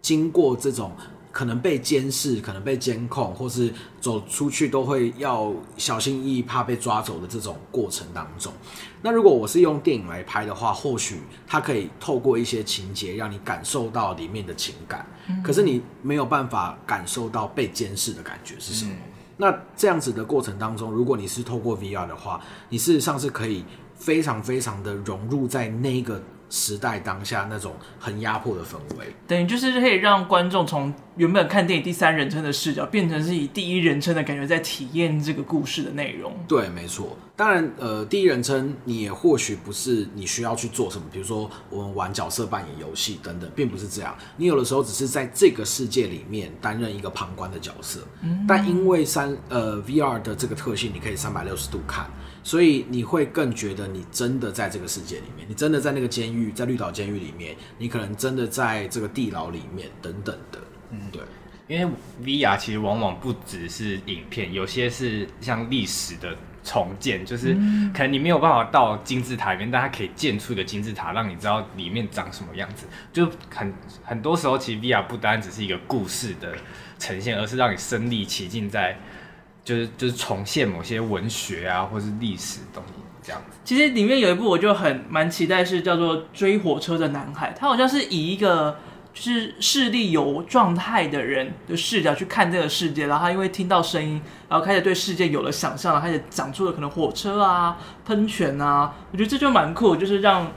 [0.00, 0.92] 经过这种
[1.30, 8.50] 可能被监视、可能被监控，或是走出去都会要小心翼翼，怕被抓走的这种过程当中。
[9.02, 15.06] 那如果我是用电影来拍的话，或许它可以透过一些情节，让你感受到里面的情感。
[15.28, 15.42] 嗯。
[15.42, 18.92] 可是你没有办法感受到被监视的感觉是什么？
[18.92, 18.98] 嗯
[19.38, 26.20] 那这样子的过程当中，如果你是透过 VR 的话，你事实上是可以非常非常的融入在那个
[26.50, 36.32] 时代当下那种很压迫的氛围，等于就是可以让观众从原本看电影第三人称的视角，变成是以第一人称的感觉在体验这个故事的内容。
[36.48, 37.16] 对，没错。
[37.36, 44.16] 当然，呃，第一人称你也或许不是你需要去做什么，比如说我们玩角色扮演游戏等等，并不是这样。
[44.36, 48.00] 你有的时候只是在这个世界里面担任一个旁观的角色。
[48.22, 48.44] 嗯。
[48.48, 52.06] 但因为三呃 VR 的这个特性，你可以三百六十度看。
[52.42, 60.58] 所以你会更觉得你真的在这个世界里面，你真的在那个监狱，在绿岛监狱里面，你可能真的在这个地牢里面等等的。
[60.90, 61.20] 嗯，对，
[61.66, 67.52] 因为 VR 其实往往不只是影片，有些是像历史的重建，就是
[67.92, 72.86] 可能你没有办法到金字塔里面，但它可以建出一个金字塔，让你知道里面长什么样子。
[73.12, 76.54] 就很很多时候，其实 VR 不单只是一个故事的
[76.98, 78.98] 呈现，而是让你身临其境在。
[79.64, 82.92] 就是就是重现某些文学啊，或是历史东西。
[83.20, 83.58] 这样子。
[83.62, 88.78] 其实里面有一部我就很蛮期待，是叫做《追火车的男孩》，他好像是以一个
[89.12, 100.50] 就是视力有状态的人的视角去看这个世界，然后他因为听到声音，然后开始对世界有了想象，然后开始讲出了可能火车啊、喷泉啊，我觉得这就蛮酷，就是让。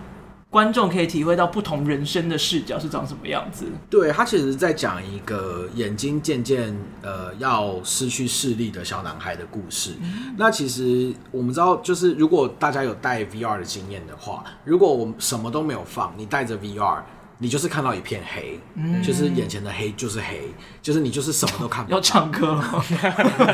[0.52, 3.66] 观众可以体会到不同人生的视角是长什么样子。
[3.90, 9.94] 对，他其实在讲一个眼睛渐渐呃要失去视力的小男孩的故事。
[10.38, 17.02] 那其实我们知道，就是如果大家有戴 VR 的经验的话，如果我们什么都没有放，你戴着 VR。
[17.42, 21.98] 你就是看到一片黑，嗯，就是眼前的黑就是黑，就是你就是什么都看不到。
[21.98, 22.86] 要唱歌了。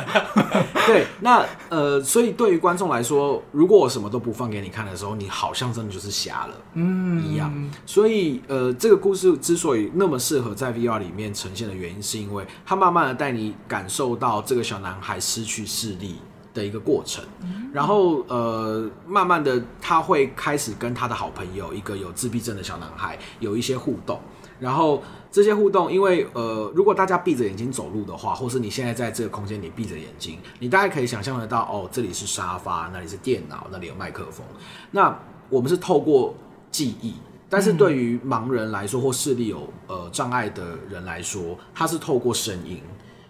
[0.86, 7.50] 对，那呃，所以对于观众来说，如果我什么都不放给你看的时候，你好像真的就是瞎了，嗯，一样。
[7.86, 16.18] 所以呃，这个故事之所以那么适合在 VR 里面呈现的原因，是因为它慢慢的带你感受到这个小男孩失去视力
[16.58, 17.24] 的一个过程，
[17.72, 24.20] 然后呃，慢慢的他会开始跟他的好朋友一个有自闭症的小男孩有一些互动，
[24.60, 34.44] 然后这些互动，因为呃，如果大家闭着眼睛走路的话，或是你现在在这个空间里闭着眼睛，你大概可以想象得到，哦，这里是沙发，那里是电脑，那里有麦克风。
[34.90, 35.16] 那
[35.50, 36.34] 我们是透过
[36.72, 37.14] 记忆，
[37.48, 42.82] 但是对于盲人来说，或视力有呃障碍的人来说，他是透过声音。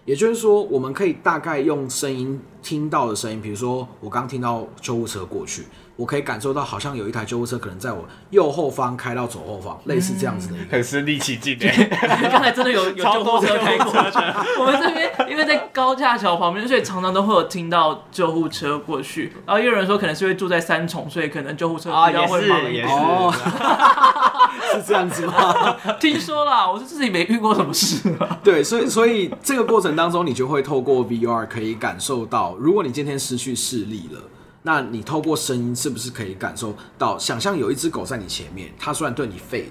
[0.08, 5.64] 也就是说，我们可以大概用声音听到的声音，比如说我刚听到救护车过去，
[5.98, 11.68] 我可以感受到好像有一台救护车可能在我右后方开到左后方，类似这样子的一个，很身临其境的。
[12.32, 14.18] 刚才真的有有救护车开过去，
[14.60, 19.34] 我们这边因为在高架桥旁边，所以常常都会有听到救护车过去。
[19.46, 22.88] 然后也有人说，可能是因为住在三重，所以可能救护车比较会忙一点。
[22.88, 23.34] 哦，
[24.74, 25.76] 是这样子吗？
[26.00, 28.00] 听说啦，我是自己没遇过什么事。
[28.44, 34.22] 对，所以所以这个过程当中，你就会透过 VR 可以感受到，如果你今天失去视力了，
[34.68, 37.18] 那你透过声音是不是可以感受到？
[37.18, 39.64] 想象有一只狗在你前面，它虽然对你吠，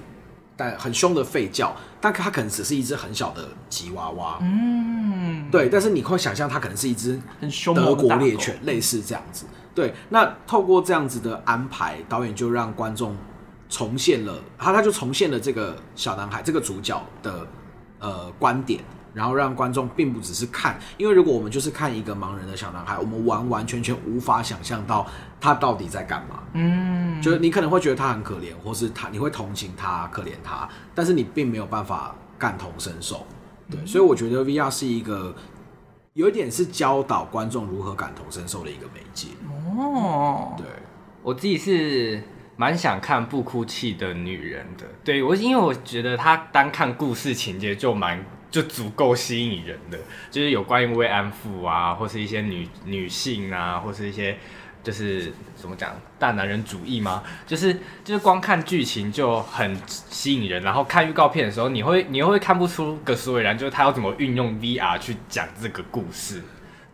[0.57, 4.39] 但很凶的吠叫，但它可能只是一只很小的吉娃娃。
[4.41, 5.69] 嗯，对。
[5.69, 9.45] 但是你会想象它可能是一只很凶的德国猎犬，类似这样子。
[9.75, 9.93] 对。
[10.09, 13.15] 那透过这样子的安排，导演就让观众
[13.69, 17.47] 重现了他，他就重现了这个小男孩这个主角的
[17.99, 18.83] 呃观点。
[19.17, 25.07] 然后让观众并不只是看，因为如果我们就是看一个盲人的小男孩，我们完完全全无法想象到
[25.41, 26.43] 他到底在干嘛。
[26.53, 33.27] 嗯，就是你可能会觉得他很可怜，或是他你会同情他、可怜他，但是你并没有办法感同身受。
[33.71, 35.35] 对，所以我觉得 VR 是一个
[36.13, 39.29] 有一点是教导观众如何感同身受的一个媒介。
[39.49, 40.67] 哦，对，
[41.23, 42.23] 我自己是
[42.57, 44.85] 蛮想看不哭泣的女人的。
[45.03, 48.23] 对，我因为我觉得他单看故事情节就蛮。
[48.51, 49.99] 就足够吸引人的，
[50.31, 54.39] 就是有关于慰安妇啊，或是一些女女性啊，或是一些
[54.83, 57.23] 就是怎么讲大男人主义吗？
[57.47, 66.43] 就是就是光看剧情就很吸引人，然后看预告片的时候，你会你会看不出个所以然，就是他要怎么运用 VR 去讲这个故事。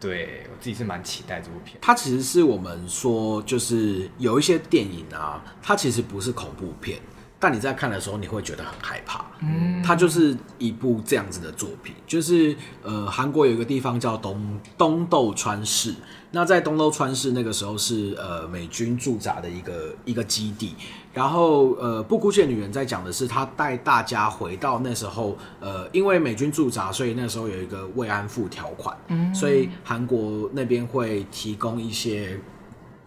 [0.00, 1.78] 对，我自己是蛮期待这部片。
[1.80, 6.98] 它其实是我们说，就是有一些电影啊，它其实不是恐怖片。
[7.42, 9.24] 但你在看的时候，你会觉得很害怕。
[9.40, 15.92] 嗯，它就是一部这样子的作品，就是呃，韩国有一个地方叫东东豆川市。
[16.30, 20.76] 那在东豆川市那个时候是呃美军驻扎的一个一个基地。
[21.12, 28.96] 然后呃，不哭泣的女人在讲的是，她带大家回到那时候，呃，因为美军驻扎，所以那时候有一个慰安妇条款。
[29.08, 32.38] 嗯，所以韩国那边会提供一些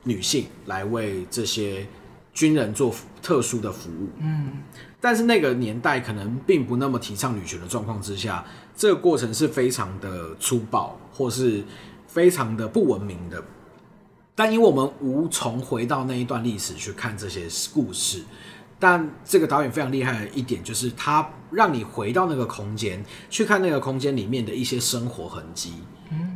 [0.03, 1.87] 女性来为这些。
[2.35, 4.61] 军人做特殊的服务，嗯，
[4.99, 8.45] 但是那个年代可能并不那么提倡女权的状况之下，
[8.75, 11.63] 这个过程是非常的粗暴，或是
[12.07, 13.41] 非常的不文明的。
[14.35, 18.21] 但因为我们无从回到那一段历史去看这些故事，
[18.77, 25.75] 但这个导演非常厉害的一点就是，他让你回到那个空间，去看那个空间里面的一些生活痕迹，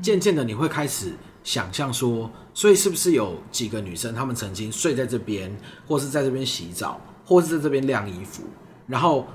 [0.01, 1.11] 渐渐的你会开始。
[1.41, 2.29] 想象说，
[2.59, 5.49] 所以是不是有几个女生，她们曾经睡在这边，
[5.87, 8.43] 或是在这边洗澡，或是在这边晾衣服，
[8.85, 9.25] 然后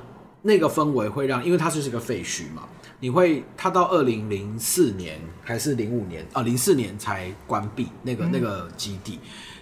[0.43, 2.69] 那个氛围会让，因为它就是一个废墟嘛，
[3.01, 9.19] 你会，它到二零零四年还是零五年啊，零四年才关闭那个那个基地，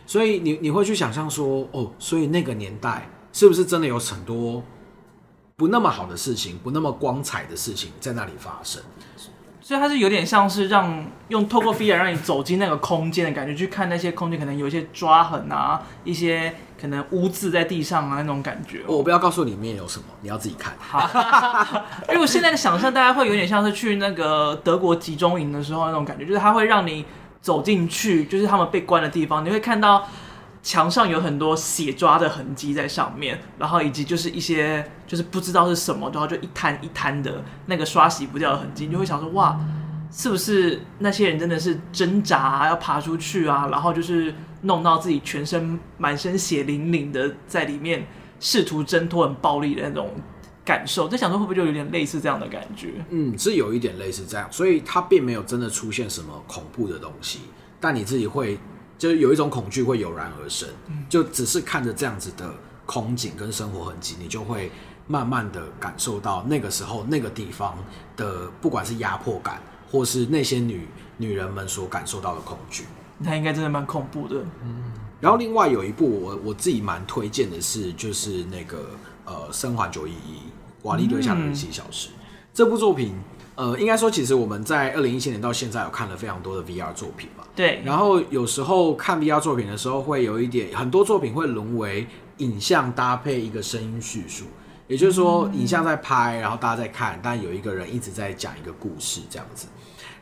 [0.08, 4.60] 所以你你会去想象说，哦，所以那个年代是不是真的有很多
[5.54, 8.82] 不那么好的事情，不那么光彩的事情在那里发生？
[9.62, 18.82] 所以它是有点像是让用透过 VR 让你走进那个空间的感觉，去看那些空间可能有一些抓痕啊，一些可能污渍在地上啊那种感觉。
[18.88, 20.74] 我不要告诉你里面有什么，你要自己看。
[20.80, 21.08] 好，
[22.10, 27.04] 因为我现在的想象，大家会有点像是去那个德国集中营的时候那种感觉，就是它会让你
[27.40, 30.08] 走进去，就是他们被关的地方，你会看到
[30.62, 39.58] 墙上有很多血抓的痕迹在上面，然后以及就是一些就是不知道是什么，然后就一滩一滩的那个刷洗不掉的痕迹，你就会想说哇，
[40.12, 48.06] 是不是那些人真的是挣扎啊，要爬出去啊，然后就是弄到自己全身满身血淋淋的在里面
[48.38, 50.10] 试图挣脱很暴力的那种
[50.64, 53.04] 感受，在想说会不会就有点类似这样的感觉？
[53.10, 57.40] 嗯，是有一点类似这样，所以它并没有真的出现什么恐怖的东西，
[57.80, 58.56] 但你自己会。
[59.02, 60.68] 就是有一种恐惧会油然而生，
[61.08, 62.54] 就只是看着这样子的
[62.86, 64.70] 空景跟生活痕迹，你就会
[65.08, 67.76] 慢慢的感受到那个时候那个地方
[68.16, 70.86] 的不管是压迫感，或是那些女
[71.16, 72.84] 女人们所感受到的恐惧，
[73.18, 74.36] 那应该真的蛮恐怖的。
[74.62, 78.90] 嗯，然后另外有一部我我自己蛮推荐的是，就是那个
[79.24, 80.42] 呃《生还九一一
[80.82, 82.22] 瓦力堆下的七小时》嗯、
[82.54, 83.16] 这部作品。
[83.54, 87.44] 呃，应该说，其实我们在二零一七年到现在有看了非常多的 VR 作品嘛。
[87.54, 87.82] 对。
[87.84, 92.06] 然后有时候看 VR 作品的时候，会有一点，很多作品会沦为
[92.38, 94.46] 影像搭配一个声音叙述，
[94.88, 99.66] 也就是说，影像在拍，然后大家在看，但有一个人一直在讲一个故事这样子。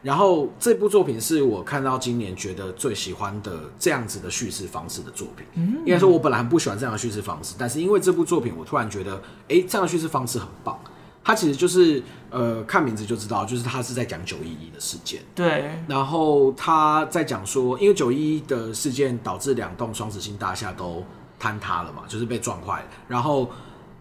[0.03, 5.47] 然后这部作品是我看到今年觉得最喜欢的这样子的叙事方式的作品。
[5.55, 5.76] 嗯。
[5.85, 10.76] 应该说，我本来很不喜欢这样的叙事方式，但是因为这部作品，我突然觉得，哎，这样的叙事方式很棒。
[11.23, 15.21] 它其实就是，呃，看名字就知道，就是他是在讲九一一的事件。
[15.35, 15.71] 对。
[15.87, 21.05] 然后他在讲说，因为九一一的事件导致两栋双子星大厦都
[21.41, 22.87] 坍塌了嘛，就是被撞坏了。
[23.07, 23.51] 然后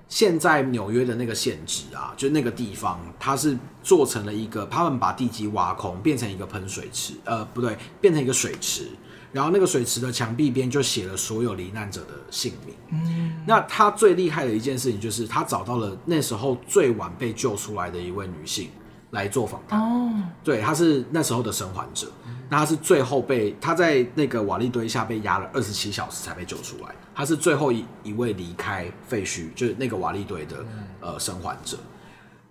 [0.08, 8.88] 现在纽约的那个现址啊，就那个地方，它是做成了一个，他们把地基挖空，变成一个喷水池，呃，不对，变成一个水池。
[9.32, 12.76] 然后那个水池的墙壁边就写了所有罹难者的姓名。
[12.92, 18.70] 嗯，那他最厉害的一件事情就是他找到了那时候最晚被救出来的一位女性
[19.12, 19.80] 来做访谈。
[19.80, 20.12] 哦，
[20.44, 22.08] 对，她是那时候的生还者。
[22.50, 26.96] 那她是最后被他在那个瓦砾堆下被压了二十七小时才被救出来。
[27.14, 30.66] 她是最后一一位离开废墟，就是那个瓦砾堆的
[31.02, 31.78] 呃生还者。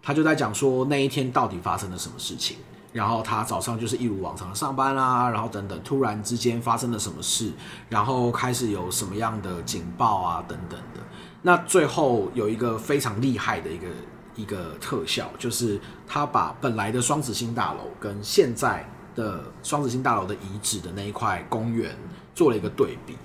[0.00, 2.56] 他就在讲说那一天到底发生了什么事情。
[2.98, 7.52] 然后他早上就是一如往常的上班啦，然后等等，突然之间发生了什么事，
[7.88, 11.00] 然后开始有什么样的警报啊等等的。
[11.42, 13.86] 那最后有一个非常厉害的一个
[14.34, 18.84] 一个特效，就是他把本来的双子星大楼跟现在
[19.14, 21.96] 的双子星大楼的遗址的那一块公园
[22.34, 23.16] 做了一个对比，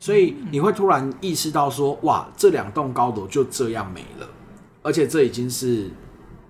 [0.00, 4.26] 所以你会突然意识到说，哇，这两栋高楼就这样没了，
[4.82, 5.90] 而且这已经是。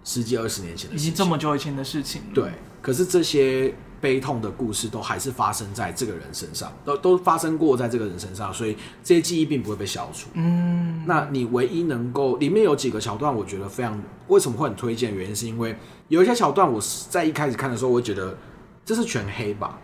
[0.04, 2.22] 十几二十年前的事情，已经这么久以前的事情。
[2.32, 2.50] 对，
[2.80, 10.28] 可是这些悲痛的故事都还是发生在这个人身上，都都发生过在这个人身上，所以这些记忆并不会被消除。
[10.34, 15.14] 嗯，那你唯一能够里面有几个桥段，我觉得非常为什么会很推荐？
[15.14, 15.76] 原因是因为
[16.08, 18.36] 有一些桥段，我在一开始看的时候，我会觉得
[18.84, 19.78] 这是全黑吧。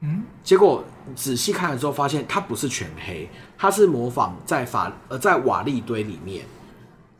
[0.00, 0.82] 嗯，结果
[1.14, 6.44] 仔细看了之后，发现它不是全黑，它是模仿在法呃在瓦砾堆里面。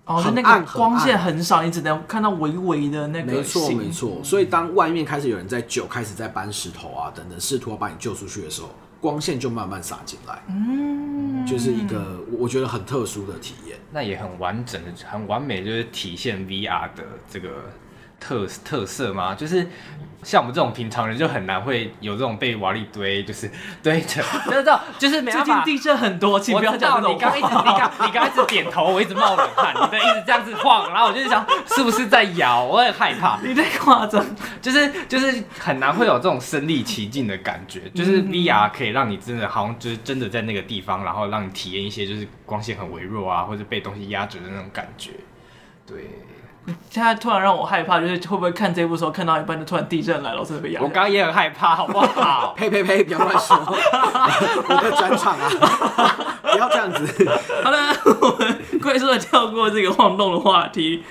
[0.07, 3.33] 哦，就那个光线很少，你只能看到微微的那个。
[3.33, 4.21] 没错，没错。
[4.23, 8.69] 所以当外面开始有人在救，开始在搬石头啊等等，试图要把你救出去的时候，
[9.01, 10.43] 光线就慢慢洒进来。
[10.49, 13.79] 嗯，就是一个我觉得很特殊的体验。
[13.91, 17.49] 那也很完整的、很完美，就是体现 VR 的这个
[18.19, 19.35] 特特色吗？
[19.35, 19.69] 就是。
[20.25, 23.51] 像我们这种平常人就很难会有这种被瓦砾堆就是
[23.83, 25.45] 堆着， 知道就是没办法。
[25.45, 26.99] 最近地震很多，请不要讲。
[27.03, 33.39] 你刚一直你刚你刚一直点头，我一直冒冷汗，你在一直这样子晃，然后我就想是不是在摇，我很害怕。
[33.45, 34.25] 你在夸张，
[34.63, 45.11] 就是就是很难会有这种身临其境的感觉，就是 VR 可以让你真的好像就是真的在那个地方，然后让你体验一些就是光线很微弱啊，或者被东西压着的那种感觉，
[45.87, 46.09] 对。
[46.89, 50.81] 现在突然让我害怕，就是会不会看这部时候看到一半就突然地震来了，我真的被压。
[50.81, 52.55] 我刚刚也很害怕，好不好？
[52.57, 53.05] 呸呸呸！
[53.05, 55.51] 不要乱说，我的专场啊！
[56.43, 57.29] 不要这样子。
[57.63, 61.03] 好了，我们快速的跳过这个晃动的话题。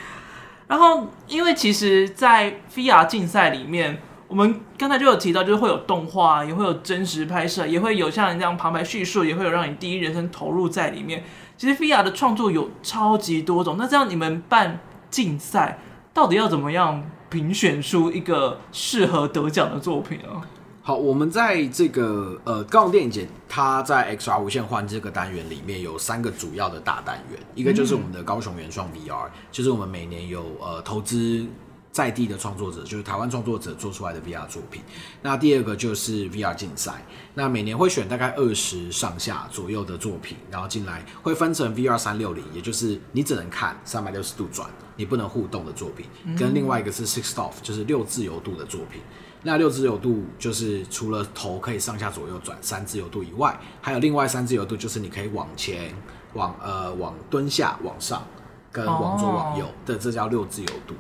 [0.65, 11.23] 然后，因为其实，在 VR 竞赛里面，我们刚才就有提到，就是会有动画，也会有真实拍摄，也会有像你这样旁白叙述，也会有让你第一人称投入在里面。
[11.57, 13.75] 其实 VR 的创作有超级多种。
[13.77, 14.79] 那这样你们办？
[15.13, 15.77] 竞赛
[16.11, 20.41] 到底要怎么样评选出一个适合得奖的作品啊？
[20.81, 31.45] 好，我们在这个呃高雄电影节，它在 XR 无限幻这个单元里面有三个主要的大单元，一个就是我们的高雄原创 VR，就是我们每年有呃投资。
[31.93, 34.81] 在地的创作者就是台湾创作者做出来的 VR 作品。
[35.21, 48.99] 那第二个就是 VR 竞赛，那每年会选大概二十上下左右的作品，然后进来会分成 VR 三六零，也就是你只能看三百六十度转，你不能互动的作品，跟另外一个是 Six Off，就是六自由度的作品。
[49.43, 55.93] 那六自由度就是除了头可以上下左右转三自由度以外，还有另外三自由度就是你可以往前、
[56.33, 58.25] 往呃往蹲下、往上
[58.73, 60.93] 跟往左往右的，这叫六自由度。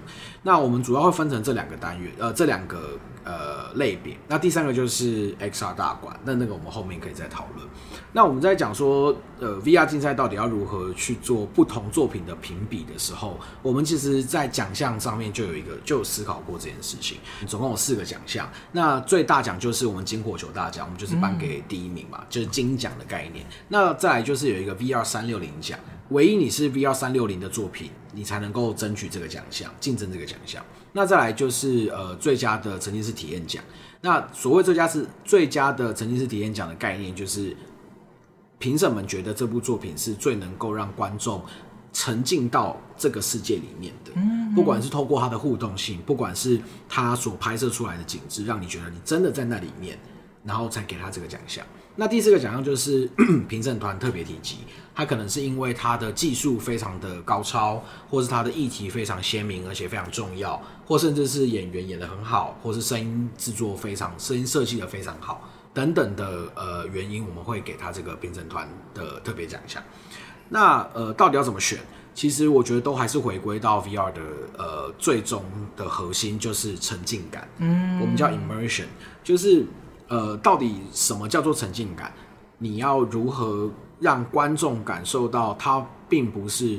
[0.43, 2.97] 那我们主要会分成这两个单元，呃，这两个。
[3.25, 4.17] 呃，类别。
[4.27, 7.65] 那第三个就是 XR 大馆，那那个我们后面可以再讨论。
[8.11, 17.17] 那我们在讲说，呃，VR 竞赛到底要如何去做不同作品的评比的时候，我们其实在奖项上面就有一个就有思考过这件事情。
[17.47, 23.45] 总共有四个奖项，那最大奖就是我们金火球大奖，我们就是颁给第一名嘛，嗯、就是金奖的概念。
[23.69, 25.79] 那再来就是有一个 VR 三六零奖，
[26.13, 30.63] 唯一你是 VR 三六零的作品，你才能够争取这个奖项，竞争这个奖项。
[30.91, 33.63] 那再来就是呃最佳的沉浸式体验奖。
[34.01, 37.55] 那所谓最佳是最佳的沉浸式体验奖的概念，就是
[38.59, 41.41] 评审们觉得这部作品是最能够让观众
[41.91, 44.11] 沉浸到这个世界里面的。
[44.53, 49.97] 不管是透过它的互动性，不管是它所拍摄出来的景致，让你觉得你真的在那里面，
[50.43, 51.65] 然后才给他这个奖项。
[51.95, 53.09] 那第四个奖项就是
[53.49, 54.57] 评审团特别提及，
[54.95, 69.81] 他可能是因为他的技术非常的高超，或是他的议题非常鲜明而且非常重要，或甚至是演员演得很好，或是声音制作非常声音设计的非常好等等的呃原因，我们会给他这个评审团的特别奖项。
[70.49, 71.79] 那呃到底要怎么选？
[72.13, 74.21] 其实我觉得都还是回归到 VR 的
[74.57, 75.43] 呃最终
[75.75, 78.85] 的核心就是沉浸感，嗯，我们叫 immersion，
[79.23, 79.65] 就是。
[80.09, 82.13] 呃，到底什么叫做沉浸感？
[82.59, 83.71] 你要如何
[84.03, 86.77] 让观众感受到他并不是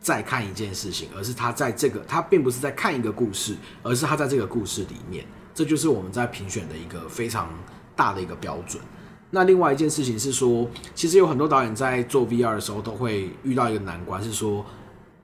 [0.00, 5.26] 在看一件事情，而是他在这个他并不是在看一个故事，而是他在这个故事里面。
[5.54, 7.50] 这就是我们在评选的一个非常
[7.94, 8.82] 大的一个标准。
[9.30, 14.64] 那另外一件事情是说，其实有很多导演在做 VR 的时候都会遇到一个难关，是说。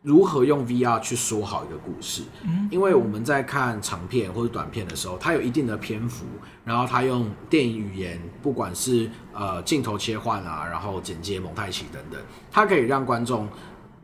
[0.02, 2.22] 如何用 VR 去说好一个故事？
[2.70, 6.24] 因为我们在看长片或者短片的时候，它有一定的篇幅，
[6.64, 12.18] 然后它用电影语言，不管是呃镜头切换啊，然后剪接、蒙太奇等等，
[12.50, 13.46] 它可以让观众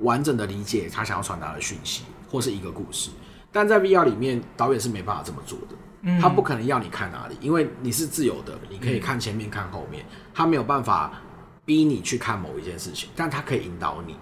[0.01, 3.11] 完整的理解他想要传达的讯息或是一个故事。
[3.51, 11.11] 但在 VR 里面，导演是没办法这么做的，他不可能要你看哪里，因为你是自由的，你可以看前面、看后面，他没有办法
[11.65, 14.15] 逼你去看某一件事情，但他可以引导你。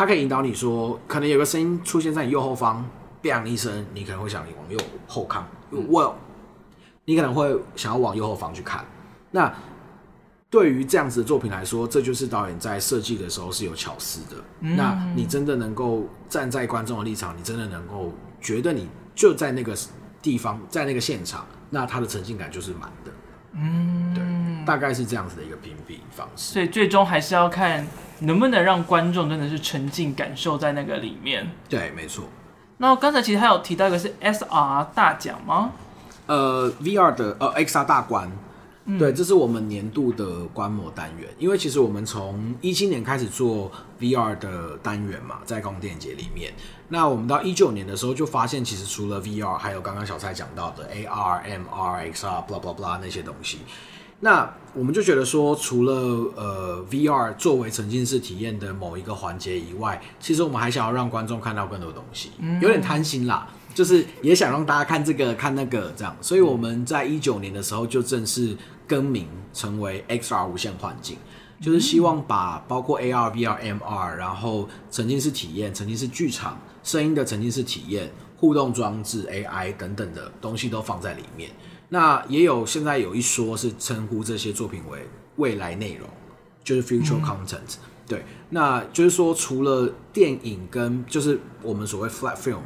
[0.00, 2.82] 它可以引导你说，可能有个声音出现在你右后方
[3.22, 6.14] ，bang 一声，你可能会想你往右后看，well，
[7.04, 8.82] 你可能会想要往右后方去看。
[9.30, 9.52] 那
[10.48, 14.42] 对于这样子的作品来说，这就是导演在设计的时候是有巧思的。
[14.60, 19.76] 嗯、那你真的能够站在观众的立场，你真的能够觉得你就在那个
[20.22, 23.12] 地方，在那个现场，那它的沉浸感就是满的。
[23.52, 26.54] 嗯，对，大概是这样子的一个评比方式。
[26.54, 27.86] 所以最终还是要看。
[28.20, 31.50] 能不能让观众真的是沉浸感受在那个里面？
[31.68, 32.24] 对，没错。
[32.78, 35.72] 那刚才其实还有提到一个是 SR 大奖吗？
[36.26, 38.30] 呃，VR 的呃 XR 大关，
[38.84, 41.28] 嗯、对，这是我们年度的观摩单元。
[41.38, 46.52] 因为其实我们从一七年开始做 VR 的单元嘛，在高雄电影节里面。
[46.88, 53.58] 那我们到一九年的时候就发现，其实除了 VR，还有刚刚小蔡讲到的 AR、MR、XR，blah blah blah 那些东西。
[54.20, 55.92] 那我们就觉得说，除了
[56.36, 68.56] 呃 VR 作为沉浸式体验的某一个环节以外，其实我们还想要让观众看到更多东西，有点贪心啦，就是也想让大家看这个看那个这样，所以我们在一九年的时候就正式
[68.86, 71.16] 更名成为 XR 无限幻境，
[71.60, 81.50] 就是希望把包括 AR、VR、MR，然后沉浸式体验、沉浸式剧场、声音的沉浸式体验、互动装置、AI 等等的东西都放在里面。
[81.90, 86.08] 那也有，现在有一说是称呼这些作品为未来内容，
[86.64, 87.90] 就是 future content，嗯。
[88.06, 92.58] 对，那就是说，除了电影跟就是我们所谓 flat film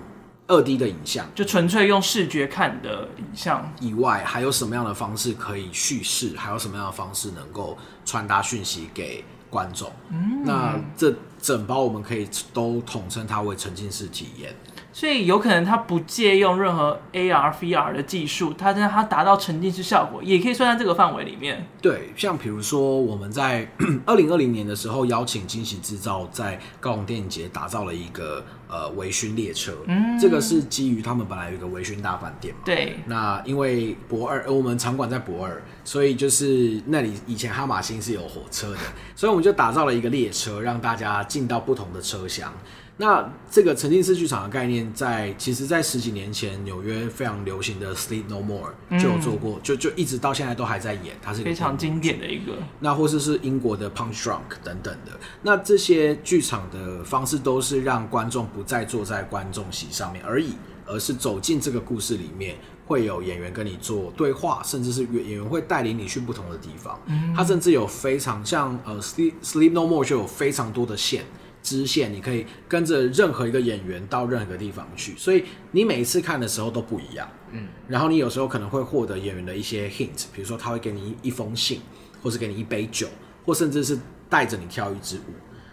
[0.47, 6.35] 二 D 的影像，就纯粹用视觉看的影像以外，还有什么样的方式可以叙事？
[6.35, 9.93] 还有什么样的方式能够传达讯息给观众？
[10.11, 14.55] 嗯，那这整包我们可以都统称它为沉浸式体验。
[14.95, 21.67] 所以有可能他不借用任何 AR、VR 的技术，它让它达到沉浸式效果，也可以算在这个范围里面。
[21.83, 23.69] 对，像比如说我们在
[24.07, 32.61] 二零二零年的时候邀请惊喜制造在高雄电影节打造了一个呃微醺列车，嗯，这个是基于他们本来有一个微醺大饭店嘛。
[32.65, 33.01] 对。
[33.07, 38.79] 那因为博二，我们场馆在博二，所以就是那里以前哈马星是有火车的，
[39.17, 42.53] 所以我们就打造了一个列车，让大家进到不同的车厢。
[42.97, 48.73] 那这个沉浸式剧场的概念在，在其实，在十几年前，纽约非常流行的《Sleep No More》
[49.03, 52.53] 就有做过，嗯、就就一直到现在都还在演，它是非常经典的一个。
[52.79, 60.55] 那或是是英国的《Punch Drunk》等等的，那这些剧场的方式都是让观众不再坐在观众席上面而已，
[60.87, 66.97] 而是走进这个故事里面，会有演员跟你做对话，甚至是演员会带领你去不同的地方。
[67.07, 71.25] 嗯，他甚至有非常像呃《Sleep Sleep No More》就有非常多的线
[71.65, 75.43] 支线，你可以跟着任何一个演员到任何一个地方去，所以
[75.73, 77.29] 你每一次看的时候都不一样。
[77.51, 81.81] 嗯，然后你有时候可能会获得演员的一些 hint，比如说他会给你一封信，
[82.23, 83.09] 或是给你一杯酒，
[83.45, 83.99] 或甚至是
[84.29, 85.33] 带着你跳一支舞，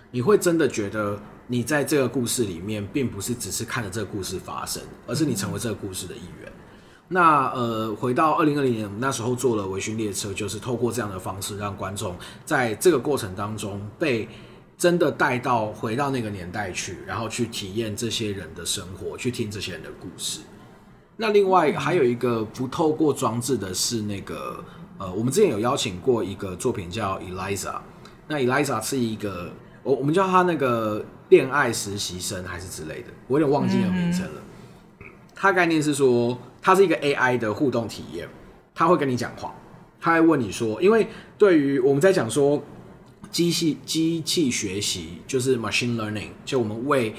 [0.09, 1.21] 你会真的觉得。
[1.47, 6.49] 你在这个故事里面，并不是只是看着这个故事发生，而是你成为这个故事的一员。
[7.09, 12.15] 那呃，回到二零二零年，我们那时候做了《微醺列车》，就是透过这样的方式，让观众
[12.45, 14.29] 在这个过程当中被
[14.81, 20.39] 真的带到回到那个年代去，然后去体验这些人的生活，去听这些人的故事。
[21.17, 24.63] 那另外还有一个不透过装置的是那个
[24.97, 27.75] 呃，我们之前有邀请过一个作品叫 Eliza，
[28.27, 29.51] 那 Eliza 是一个
[29.83, 31.05] 我我们叫他那个。
[31.31, 34.41] 恋爱实习生还是之类的，我有点忘记了名称了。
[34.99, 38.27] 嗯、它概念是说，它是一个 AI 的互动体验，
[38.75, 39.55] 它会跟你讲话，
[39.97, 41.07] 它会问你说，因为
[41.37, 42.61] 对于我们在讲说
[43.31, 47.15] 机器机器学习，就是 machine learning，就我们为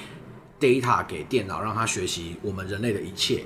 [0.61, 3.45] data 给电脑，让它学习我们人类的一切。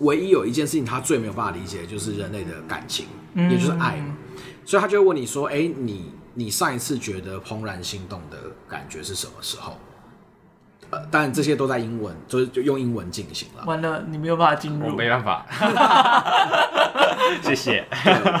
[0.00, 4.16] 唯一有一件事情，它最没有办法理解的就是人类的感情，嗯、也就是爱嘛。
[4.64, 8.38] 所以他就会问你说，哎、欸，你你上一次觉得怦然心动的
[8.68, 9.78] 感觉是什么时候？
[11.10, 13.64] 但这些都在英文，就是就用英文进行了。
[13.64, 15.46] 完了，你没有办法进入，我没办法。
[17.42, 17.86] 谢谢。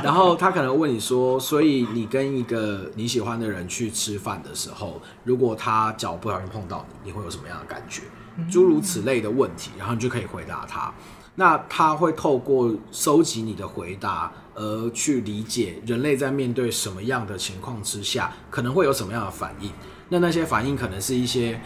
[0.02, 8.02] 然后他可能问你说，所以你跟一个你喜欢的人去吃饭的时候，如果他脚不小心碰到你，你会有什么样的感觉？
[8.50, 10.92] 诸如此类的问题，然后你就可以回答他。
[11.36, 19.70] 那他会透过收集你的回答，而去理解人类在面对什么样的情况之下，可能会有什么样的反应。
[20.10, 21.58] 那那些反应可能是一些。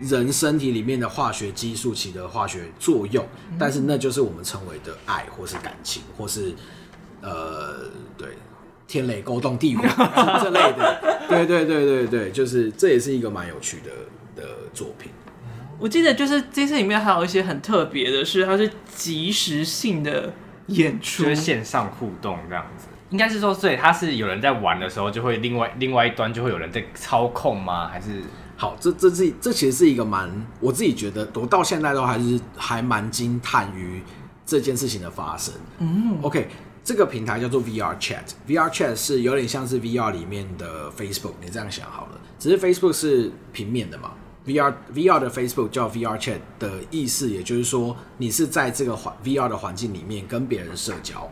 [0.00, 3.26] 人身体里面的化学激素起的化学作用，
[3.58, 6.54] 但是那就是我们称为的爱，或是感情，或是
[7.20, 7.84] 呃，
[8.16, 8.28] 对，
[8.88, 9.82] 天雷勾动地火
[10.42, 15.12] 这类的，对对对对对，就是这也是一个蛮有趣的的作品。
[15.78, 20.32] 我记得就是这次里面还有一些很特别的是，它是即时性的
[20.68, 22.86] 演出，就是线上互动这样子。
[23.10, 27.88] 应该是说，对，它是有人在玩的时候，就会另外另外一端就会有人在操控吗？
[27.88, 28.22] 还是？
[28.60, 30.30] 好，这这是这其实是一个蛮，
[30.60, 34.02] 我自己觉得，我到现在都还是还蛮惊叹于
[34.44, 35.54] 这件事情的发生。
[35.78, 36.46] 嗯，OK，
[36.84, 44.10] 这个平台叫做 VR Chat，VR Chat 是有点像是 VR 里面的 Facebook，你这样想好了，只是 Facebook 是平面的嘛
[44.44, 51.26] ，VR VR 的 Facebook 叫 VR Chat 的意思，也就是说你是在这个环 VR 的环境里面跟别人社交。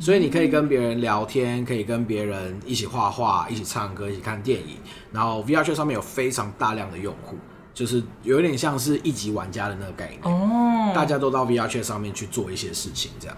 [0.00, 4.76] 所以你可以跟别人聊天，可以跟别人一起画画、一起唱歌、一起看电影。
[5.12, 7.36] 然后 VR Chat 上面有非常大量的用户，
[7.74, 10.20] 就是有点像是一级玩家的那个概念。
[10.22, 13.36] 哦，大家都到 VR Chat 上面去做一些事情，这样。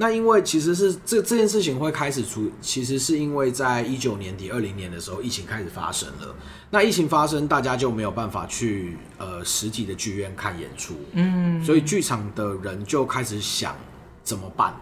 [0.00, 6.34] 那因为其实是这这件事情会开始出，其实是因为在一九年底、二零年的时候，疫情开始发生了。
[6.70, 10.94] 那疫情发生，大家就没有办法去呃实体的剧院看演出。
[11.14, 13.74] 嗯，所以剧场的人就开始想
[14.22, 14.72] 怎么办。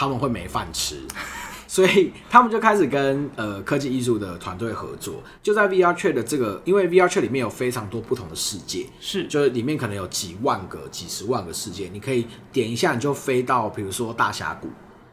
[0.00, 0.96] 他们会没饭吃，
[1.68, 14.68] 所以他们就开始跟呃科技艺术的团队合作，就在 VR Chat 的这个，因为 VR Chat 里面有非常多不同的世界，是，就是里面可能有几万个、几十万个世界，你可以点一下你就飞到，比如说大峡谷，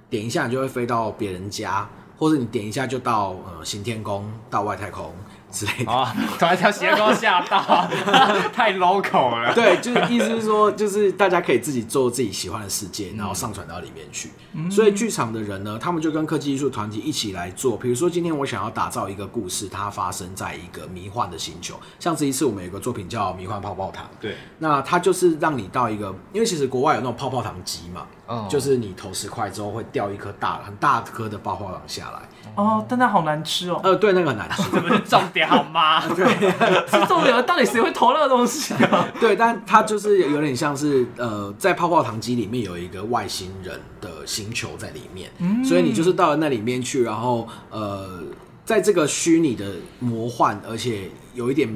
[0.09, 1.85] 点一下你就会飞到别人家，
[2.17, 5.13] 或者你点一下就到呃行天宫，到外太空。
[5.57, 7.87] 之类的啊，突然一条斜沟吓到，
[8.53, 9.53] 太 local 了。
[9.55, 14.29] 对，就是意思是说，就是大家可以自己做自己喜欢的世界，然后上传到里面去。
[14.53, 17.75] 嗯、所以剧场的人呢，他们就跟科技艺术团体一起来做。
[17.77, 21.75] 比如说，今天我想要打造一个故事，它发生在一个迷幻的星球。
[21.99, 32.21] 像这一次我们有个作品叫《迷幻泡泡糖》，对，那它就是让你到一个，因为其实国外有那种泡泡糖机嘛，哦，就是你投十块之后会掉一颗大很大颗的泡泡糖下来。
[32.55, 33.79] 哦，但它好难吃哦。
[33.83, 36.07] 呃，对，那个很难吃， 这不是重点好吗？
[36.15, 36.25] 对，
[36.87, 37.45] 是重点。
[37.45, 39.07] 到底谁会投那个东西啊？
[39.19, 48.23] 对，但它就是有点像是呃，在泡泡糖机里面有一个外星人的星球在里面，嗯、所以你就是到了那里面去，然后呃，
[48.65, 49.65] 在这个虚拟的
[49.99, 51.69] 魔幻而且有一点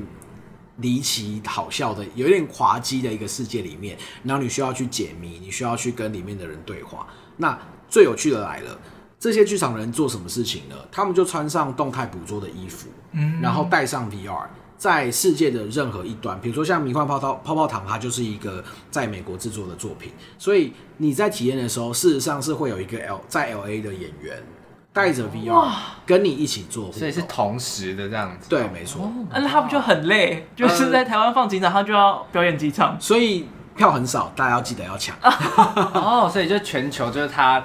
[0.77, 7.05] 离奇好笑的、有一点滑稽的一个世界里面，然后你需要去解谜，你需要去跟里面的人对话。
[7.37, 7.57] 那
[7.87, 8.77] 最有趣的来了。
[9.21, 10.75] 这些剧场人做什么事情呢？
[10.91, 14.47] 他们就穿上动态捕捉的衣服，嗯，然后戴上 VR，
[14.79, 24.43] 在世界的任何一端，比如说像《迷幻泡泡泡泡糖》，它就是一个在美国制作的作品，所以你在体验的时候，事实上是会有一个 L 在 LA 的演员
[24.91, 25.69] 带着 VR
[26.03, 28.49] 跟你一起做，所以是同时的这样子。
[28.49, 29.07] 对，没错。
[29.29, 30.47] 那他不就很累？
[30.55, 33.47] 就是在台湾放几场，他就要表演几场，所以。
[33.73, 35.15] 票很少，大家要记得要抢。
[35.23, 37.63] 哦，所以就全球就是他。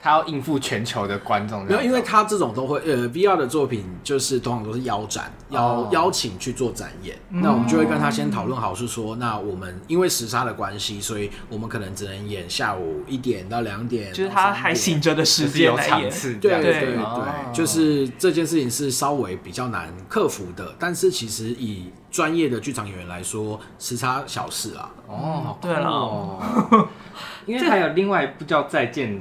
[0.00, 24.90] 他要应付全球的观众，没有，因为他这种都会，呃，VR 的作品就是通常都是邀展，邀、哦、邀请去做展演，嗯、那我们就会跟他先讨论好，是说，那我们因为时差的关系，所以我们可能只能演下午一点到两点，就是他还醒着的时间来演，对对对对，就是这件事情是稍微比较难克服的，但是其实以专业的剧场演员来说，时差小事啊。
[25.08, 26.38] 哦，对了，
[27.46, 29.16] 因为还有另外一部叫《再见》。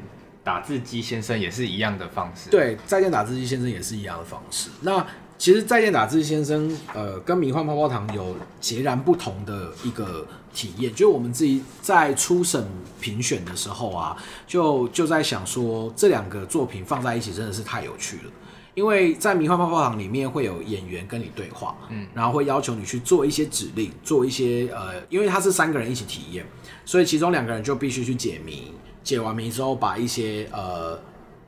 [0.48, 4.70] 打字机先生也是一样的方式，对，再见打字机先生也是一样的方式。
[4.80, 5.06] 那
[5.38, 10.96] 其实再见打字机先生，呃，跟迷幻泡泡糖有截然不同的一个体验。
[10.96, 12.66] 就我们自己在初审
[13.02, 14.16] 评选的时候啊，
[14.48, 18.32] 就就在想说，这两个作品放在一起真的是太有趣了。
[18.74, 26.46] 因为在迷幻泡泡糖里面会有演员跟你对话，嗯，然后会要求你去做一些指令，做一些呃，因为他是三个人一起体验，
[26.86, 28.72] 所以其中两个人就必须去解谜。
[29.08, 31.00] 解完谜之后，把一些呃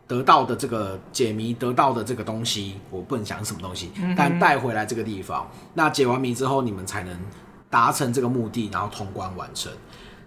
[0.07, 5.45] 得到的这个解谜得到的这个东西，我不能讲是什么东西，嗯、但带回来这个地方。
[5.73, 7.13] 那解完谜之后，你们才能
[7.69, 9.69] 达成这个目的，然后通关完成。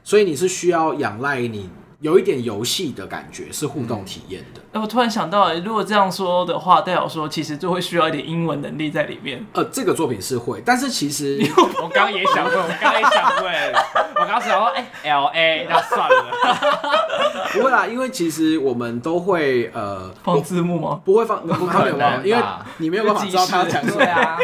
[0.05, 1.71] 所以你是需要仰赖你。
[2.03, 4.61] 有一点游戏的感觉，是互动体验的。
[4.61, 9.47] 哎、嗯，我突然想到，如果这样说的话，代表说其实就会需要一点英文能力在里面。
[9.53, 11.41] 呃，这个作品是会，但是其实
[11.81, 13.73] 我刚刚也想问，我刚刚也想问，
[14.17, 21.01] 我刚刚想说，哎、欸、，L A，那算了， 不会啦，因为其实我们都会呃放字幕吗？
[21.05, 22.43] 不会放，不会放， 因为
[22.79, 24.37] 你没有办法知道他讲什么啊。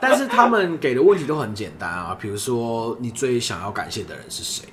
[0.00, 4.68] 但是他们给的问题都很简单啊，比如说你最想要感谢的人是谁？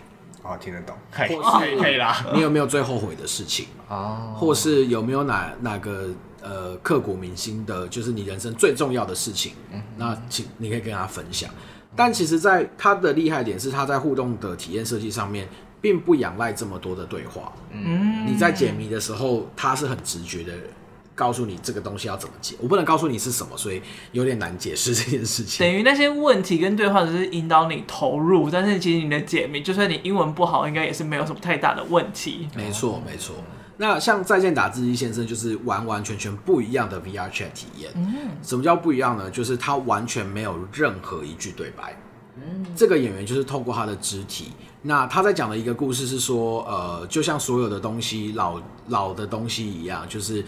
[0.50, 2.26] 哦，听得懂，可以，可以，可以啦。
[2.34, 3.68] 你有没有最后悔的事情？
[3.88, 6.08] 哦， 或是有没有哪哪个
[6.41, 9.54] 呃刻骨铭心的，就是你人生最重要的事情？
[9.72, 11.50] 嗯，那请你可以跟他分享。
[11.95, 15.47] 但其实，在他的厉害点是，他在互动的体验设计上面，
[15.82, 17.52] 并不仰赖这么多的对话。
[17.72, 20.54] 嗯，你在解谜的时候，他是很直觉的。
[21.20, 23.82] 告诉你这个东西要怎么解，我不能告诉你是什么，所以
[24.14, 25.66] 有点难解释这件事情。
[25.66, 32.48] 等于那些问题跟对话只是引导你投入，但是其实你的解谜，就算你英文不好，应该也是没有什么太大的问题。
[32.56, 33.36] 没错，没错。
[33.76, 37.92] 那像再见打字机先生，就是完完全全不一样的 VR chat 体验。
[37.96, 39.30] 嗯，什么叫不一样呢？
[39.30, 41.98] 就是他完全没有任何一句对白。
[42.38, 44.54] 嗯，这个演员就是透过他的肢体。
[44.82, 50.46] 那他在讲的一个故事是说，呃，就像所有的东西，老老的东西一样，就是。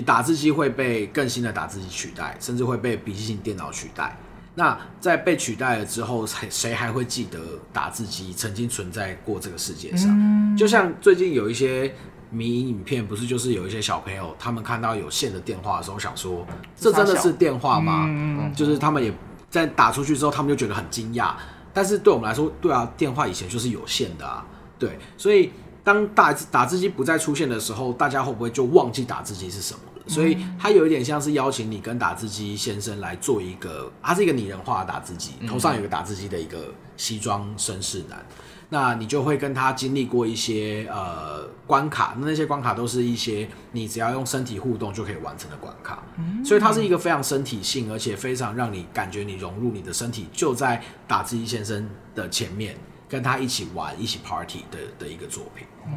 [0.00, 4.16] 打字机会被更新的打字机取代，甚至会被笔记型电脑取代。
[4.54, 7.38] 那在被取代了之后，谁谁还会记得
[7.72, 10.08] 打字机曾经存在过这个世界上？
[10.10, 11.94] 嗯、就像最近有一些
[12.30, 18.06] 迷影片，不是就是有一些小朋友，他们看到有线的电话的时候，想说这真的是电话吗？
[18.08, 19.12] 嗯、就是他们也
[19.50, 21.34] 在打出去之后，他们就觉得很惊讶。
[21.74, 24.44] 但是对我们来说，对啊，电话以前就是有线的啊，
[24.78, 25.52] 对，所以。
[25.86, 30.02] 当打打字机不再出现的时候，大家会不会就忘记打字机是什么了？
[30.08, 38.26] 所以它有一点像是邀请你跟打字机先生来做一个，它是一个拟人化的打字机，头上有一个打字机的一个西装绅士男，
[38.68, 46.02] 那你就会跟他经历过一些呃关卡，那那些关卡都是一些你只要用身体互动就可以完成的关卡，
[46.44, 52.76] 所以它是一个非常身体性，而且非常让你感觉你融入你的身体，就在打字机先生的前面。
[53.08, 55.90] 跟他一起玩、一起 party 的的一个作品，哦，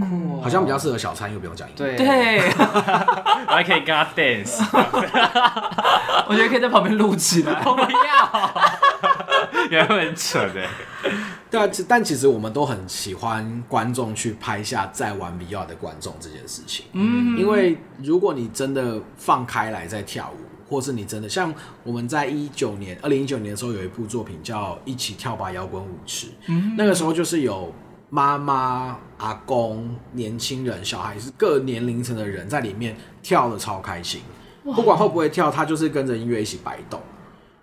[0.00, 1.96] 好酷哦，好像比较适合小餐，又不用讲英文。
[1.96, 4.58] 对，我还可以跟他 dance，
[6.26, 7.60] 我觉得可以在旁边录起来。
[7.62, 8.54] 不要，
[9.70, 10.66] 也很蠢的。
[11.50, 16.86] 对啊，但其实我们都很喜欢观众去拍下在玩 VR 的观众这件事情。
[16.92, 20.51] 嗯，因为如果你真的放开来在跳舞。
[20.72, 21.52] 或是你真的像
[21.84, 27.70] 我们在一九年，二零一九年的时候有一部作品叫《一起跳吧摇滚舞池》，嗯，那个时候就是有
[28.08, 34.22] 妈妈、阿公、年轻人、小孩，是各年龄层的人在里面跳的超开心，
[34.64, 36.98] 不管会不会跳，他就是跟着音乐一起摆动，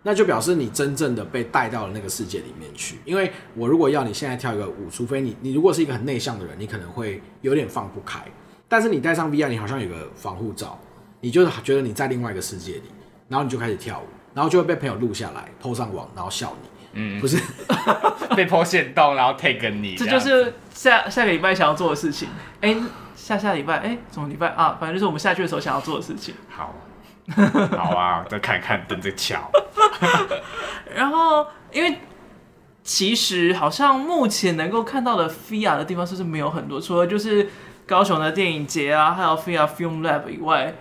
[0.03, 2.99] 那就表示你真正的被带到了那个世界里面去。
[3.05, 8.19] 因为我如果要你现在跳一个舞，除非你你如果是一个很内向的人，你可能会有点放不开，
[8.67, 10.79] 但是你戴上 VR，你好像有个防护罩，
[11.21, 12.83] 你就觉得你在另外一个世界里。
[13.29, 16.69] 然后你就开始跳舞，然后就会被朋友录下来，PO 上网，然后笑你。
[16.93, 17.37] 嗯，不是
[18.35, 19.95] 被 PO 限动，然后 take 你。
[19.95, 22.27] 这就是下下个礼拜想要做的事情。
[22.61, 22.75] 哎，
[23.15, 24.75] 下下礼拜，哎，什么礼拜啊？
[24.79, 26.33] 反正就是我们下去的时候想要做的事情。
[26.49, 26.73] 好，
[27.77, 29.51] 好啊，再看看，等着瞧。
[30.95, 31.99] 然后，因为
[32.81, 36.81] 其实好像目前能够看到的 FIA 的地方，是不是没有很多？
[36.81, 37.47] 除了就是
[37.85, 40.73] 高雄的电影节啊，还有 FIA Film Lab 以外。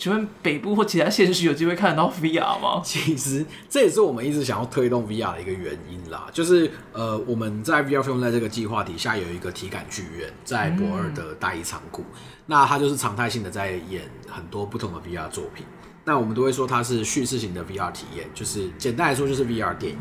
[0.00, 2.80] 请问北部或其他县市有机会看得到 VR 吗？
[2.82, 6.26] 其实这也是我们一直想要推动 VR 的一个原因啦。
[6.32, 15.66] 就是呃，我们在 VR Film Lab 这个计划底下有一个体感剧院，在博二的大一仓库，嗯、那它就是常态性的在演很多不同的 VR 作品。
[16.06, 19.98] 那我们都会说它是叙事型的 VR 体验，就是简单来说就是 VR 电影。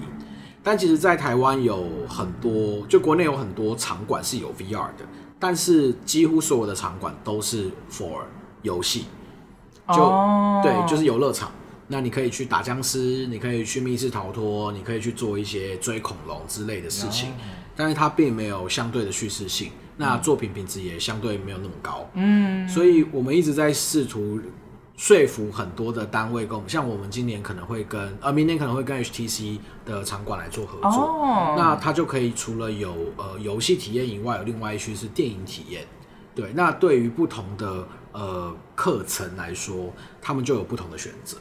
[0.64, 5.06] 但其实，在台湾有很多，就国内有很多场馆是有 VR 的，
[5.38, 8.22] 但是几乎所有的场馆都是 for
[8.62, 9.04] 游戏。
[9.96, 10.64] 就、oh.
[10.64, 11.52] 对，就是游乐场。
[11.92, 17.30] 那你可以去打僵尸，你可以去密室逃脱，你可以去做一些追恐龙之类的事情。
[17.30, 17.38] Oh.
[17.76, 22.08] 但是它并没有相对的叙事性，那作品品质也相对没有那么高。
[22.14, 22.70] 嗯，mm.
[22.70, 24.40] 所以我们一直在试图
[24.98, 31.02] 说服很多的单位跟我们，像我们今年可能会跟，呃，明年可能会跟 HTC 的场馆来做合作。
[31.02, 31.58] Oh.
[31.58, 35.88] 那它就可以除了有呃游戏体验以外，有另外一区是电影体验。
[36.40, 37.88] 对，那对于不同的。
[38.12, 41.38] 呃，课程来说，他们就有不同的选择。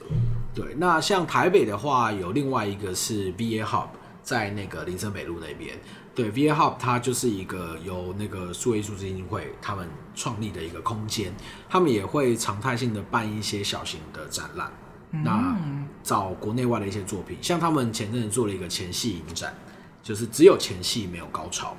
[0.55, 3.89] 对，那像台北的话，有另外一个是 VA Hub，
[4.23, 5.81] 在那个林森北路那边。
[6.15, 11.33] 对，VA Hub 它就是一个由那个数位艺术基金会他们创立的一个空间，
[11.71, 14.71] 他们也会常态性的办一些小型的展览，
[15.13, 15.57] 嗯、那
[16.03, 19.55] 找国内外的一些作品，像他们前阵子做了一个前戏影展，
[20.03, 21.75] 就是只有前戏没有高潮。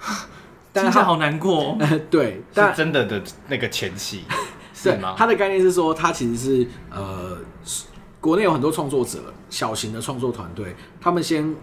[0.74, 4.24] 但是好难过，呃， 对，但是真的的那个前戏
[4.74, 5.14] 是吗？
[5.16, 7.38] 他的概念是说，他其实是呃，
[8.20, 11.54] 国内有很多创作者，小型的创作团队，他们先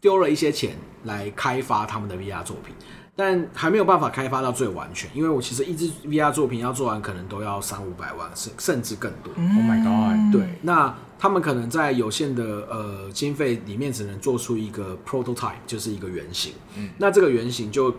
[0.00, 2.74] 丢了一些钱来开发他们的 VR 作品，
[3.14, 9.32] 但还没有办法开发到最完全，因为我其实一支 VR 作品要做完，可能都要三五百万，甚甚至更多。
[9.32, 10.32] Oh my god！
[10.32, 16.54] 对，那他们可能在有限的呃经费里面，只能做出一个 prototype，就是一个原型。
[16.76, 17.94] 嗯，那这个原型就。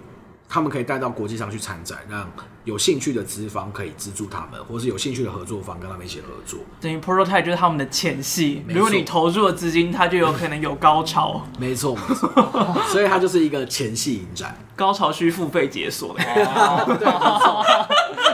[0.49, 2.25] 他们可以带到国际上去参展，让
[2.63, 6.59] 有兴趣的资方可以资助他们，或是有兴趣的合作方跟他们一起合作。
[6.79, 11.41] 等于 prototype 就是他们的前戏，如果你投入了资金，它就有可能有高潮。
[11.59, 12.29] 没错，没错，
[12.89, 16.23] 所以它就是一个前戏影展，高潮需付费解锁的。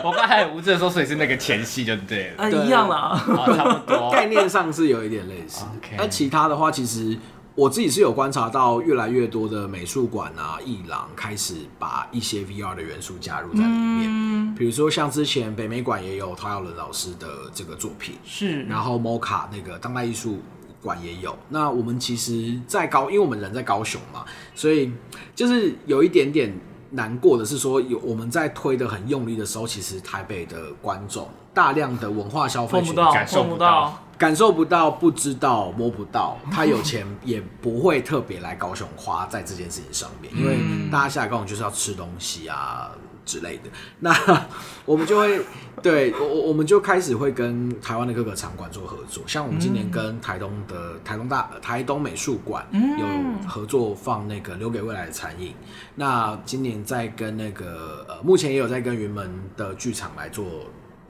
[0.03, 3.23] 我刚才很无知的说，所以是那个前戏就对了，啊，一样啦，
[3.55, 5.65] 差不多，概念上是有一点类似。
[5.97, 7.17] 那.其他的话，其实。
[7.55, 14.09] 我自己是有观察到，越来越多的美术馆啊、艺廊开始把一些 VR 的元素加入在里面。
[14.09, 20.39] 嗯，比如说像之前北美馆也有陶耀伦老师的这个作品，是，然后 MoCA 那个当代艺术
[20.81, 21.37] 馆也有。
[21.49, 24.25] 那我们其实，在高，因为我们人在高雄嘛，
[24.55, 24.91] 所以
[25.35, 26.51] 就是有一点点
[26.89, 34.02] 难过的是说，有我们在推的很用力的时候，其实台北的观众大量的文化消费碰不到，感受不到。
[34.17, 40.57] 感受不到，不知道，摸不到，他有钱也不会特别来高雄花在这件事情上面，因为
[40.91, 42.91] 大家下来高雄就是要吃东西啊
[43.25, 43.63] 之类的。
[43.99, 44.13] 那
[44.85, 45.41] 我们就会
[45.81, 55.53] 对我，我们就开始会跟台湾的各个场馆做合作，像我们今年跟台东的台东大台东美术馆有合作放那个留给未来的残影。
[55.95, 60.45] 那今年在跟那个呃，目前也有在跟云门的剧场来做。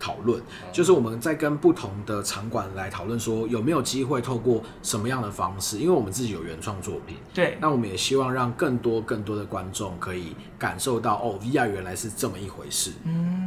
[0.04, 12.92] 讨论就是我们在跟不同的场馆来讨论，说有没有机会透过什么样的方式，因为我们自己有原创作品，对，那我们也希望让更多更多的观众可以感受到哦，VR 原来是这么一回事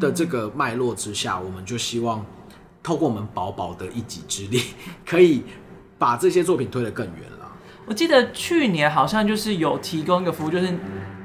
[0.00, 2.24] 的这个脉络之下，我们就希望
[2.82, 4.62] 透过我们薄薄的一己之力，
[5.04, 5.42] 可以
[5.98, 7.52] 把这些作品推得更远了。
[7.84, 10.74] 我记得去年好像就是有提供一个服务，就是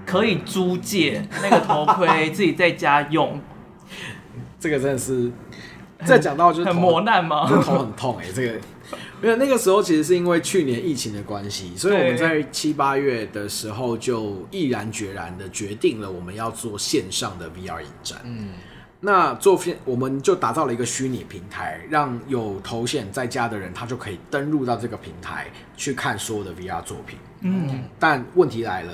[0.06, 3.40] 可以租借那个头盔， 自己在家用。
[4.62, 5.32] 这个真的是，
[6.06, 7.50] 再讲到就是很磨难吗？
[7.50, 8.60] 就头很痛哎、欸，这个
[9.20, 18.20] 没有那个时候其实是因为去年疫情的关系，所以我们在七八月的时候就毅然决然的决定了我们要做线上的 VR 影展。
[18.24, 18.50] 嗯，
[19.00, 27.18] 那做线我们就打造了一个虚拟平台，让有头显在家的人他就可以登录到这个平台去看所有的 VR 作品。
[27.42, 28.94] 嗯，但问题来了。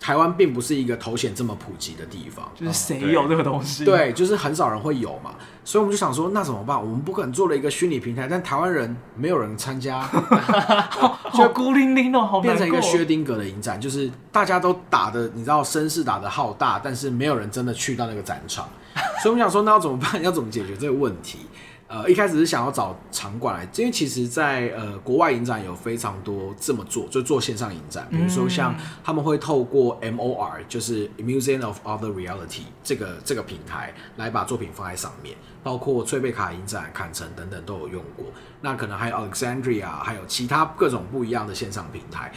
[0.00, 3.84] 台湾并不是一个头显这么普及的地方，就是谁有这个东西？
[3.84, 5.34] 对，就是很少人会有嘛，
[5.64, 6.80] 所以我们就想说，那怎么办？
[6.80, 10.08] 我们不可能做了一个虚拟平台，但台湾人没有人参加，
[11.34, 18.68] 就孤零零哦，好变成一个薛丁格的影展，就是大家都打的，你知道声势打的浩大，但是没有人真的去到那个展场，
[19.22, 20.22] 所以我们想说，那要怎么办？
[20.22, 21.40] 要怎么解决这个问题？
[21.88, 38.26] 呃，一开始是想要找场馆来，因为其实在，在呃国外影展有非常多这么做，就做线上影展，比如说像他们会透过 MOR，就是 Museum of Other Reality 这个这个平台来把作品放在上面，包括翠贝卡影展、坎城等等都有用过。
[38.60, 42.30] 那可能还有 Alexandria，还有其他各种不一样的线上平台。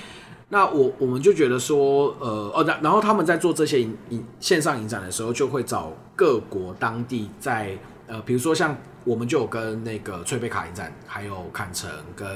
[0.47, 7.77] 那我我们就觉得说，呃，哦，然后他们在做这些影影线上影展的时候，就会找各国当地在。
[8.07, 12.27] 呃，比如说像我们就有跟那个翠贝卡影展，还有坎城跟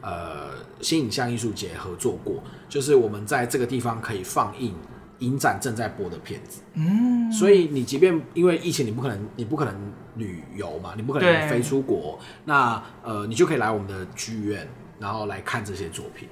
[0.00, 0.50] 呃
[0.80, 4.74] 新影像艺术节合作过，就是我们在这个地方可以放映
[5.20, 6.60] 影展正在播的片子。
[6.74, 9.74] 嗯，所以你即便因为疫情，你不可能你不可能
[10.16, 16.28] 旅游嘛，你不可能飞出国，那呃你就可以来我们的剧院，然后来看这些作品。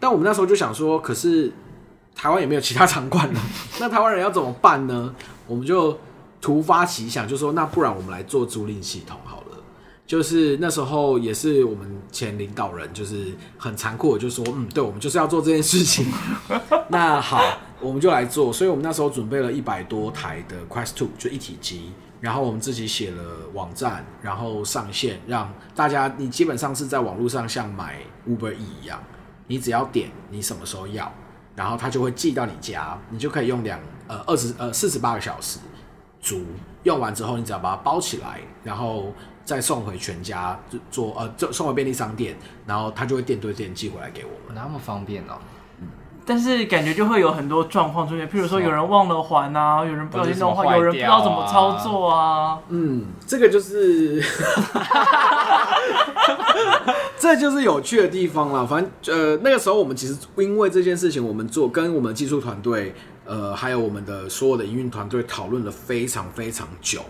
[0.00, 1.52] 但我们那时候就想说，可是
[2.14, 3.40] 台湾也没有其他 场馆了，
[3.78, 5.14] 那台湾人要怎么办呢？
[5.46, 5.96] 我们就
[6.42, 9.56] 突发奇想，就说那不然我们来做租赁系统好了。
[10.04, 16.04] 就是那时候也是我们前领导人，就是很残酷就说，嗯，对，我们就是要做这件事情。
[16.90, 17.40] 那好，
[17.80, 18.52] 我们就来做。
[18.52, 23.22] 所以我们那时候准备了一百多台的 Quest Two，就一体机，然后我们自己写了
[23.54, 29.02] 网站，然后上线，让大家你基本上是在网络上像买 Uber E 一样。
[29.46, 31.10] 你只要点你什么时候要，
[31.54, 35.58] 然后他就会寄到你家，你就可以用两呃二十呃四十八个小时
[36.22, 36.46] 足，
[36.84, 39.12] 用完之后你只要把它包起来，然后
[39.44, 40.58] 再送回全家
[40.90, 44.54] 做呃就送回便利商店，然后他就会店对店寄回来给我们。
[44.54, 45.36] 那么方便呢。
[46.24, 52.58] 但是感觉就会有很多状况出现，譬如说有人忘了还啊，有人不小心弄坏，有人不知道怎么操作啊。
[52.68, 54.22] 嗯，这个就是，
[57.18, 58.64] 这就是有趣的地方了。
[58.66, 62.94] 反正呃那个时候我们其实因为这件事情，我们做跟我们技术团队
[63.26, 67.00] 呃还有我们的所有的营运团队讨论了非常非常久。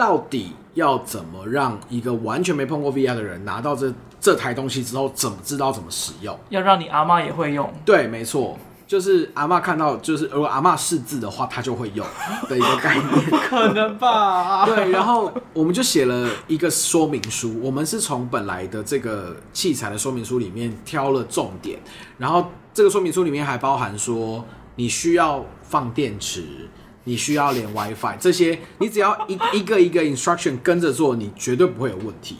[0.00, 6.34] 到底要怎么让一个完全没碰过 VR 的人拿到这这台东西之后，怎么知道怎么使用？
[6.48, 7.70] 要让你阿妈也会用。
[7.84, 12.06] 对，没错，就是阿妈看到，就是如果阿妈识字的话，她就会用
[12.48, 13.40] 的一个概念。
[13.42, 14.64] 可能吧？
[14.74, 21.78] 对，然后我们就写了一个说明书，我们是从本来的这个器材的说明书里面挑了重点，
[22.16, 24.42] 然后这个说明书里面还包含说
[24.76, 26.70] 你需要放电池。
[27.04, 32.36] 你需要连 WiFi 这些，你只要一 一个一个 instruction 跟着做，你绝对不会有问题。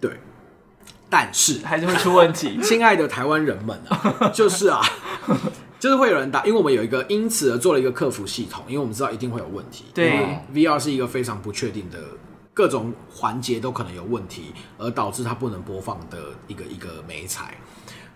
[0.00, 0.18] 对，
[1.08, 2.58] 但是还是会出问题。
[2.62, 4.80] 亲爱的台湾人们啊， 就是啊，
[5.78, 9.84] 就是会有人打，因为我们有一个因此而做了一个客服系统，因为我们知道一定会有问题。
[9.94, 11.98] 对，VR 是一个非常不确定的，
[12.52, 16.18] 各种环节都可能有问题，而导致它不能播放的
[16.48, 17.54] 一个一个美彩。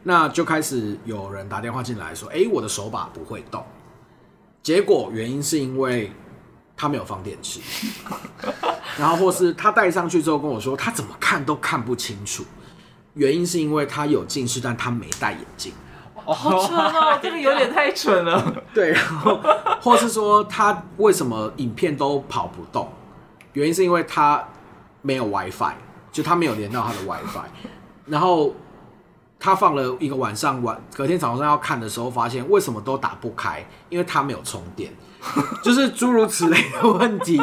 [0.02, 3.64] 那就开始有人打电话进来说：“哎，我的手把不会动。”
[4.62, 6.12] 结果原因是因为
[6.76, 7.60] 他没有放电池，
[8.98, 12.44] 然后或是他戴上去之后跟我说他怎么看都看不清楚，
[13.14, 15.72] 原因是因为他有近视，但他没戴眼镜。
[16.24, 18.62] 哦，好蠢哦，这个有点太蠢了。
[18.74, 19.40] 对，然后
[19.80, 22.92] 或是说他为什么影片都跑不动，
[23.54, 24.46] 原因是因为他
[25.00, 25.72] 没有 WiFi，
[26.12, 27.46] 就他没有连到他的 WiFi，
[28.06, 28.54] 然后。
[29.40, 33.64] 他放了一个晚上，晚隔天早上要看的时候，发现为什么都打不开？
[33.88, 34.92] 因为他没有充电，
[35.62, 37.40] 就是诸如此类的问题，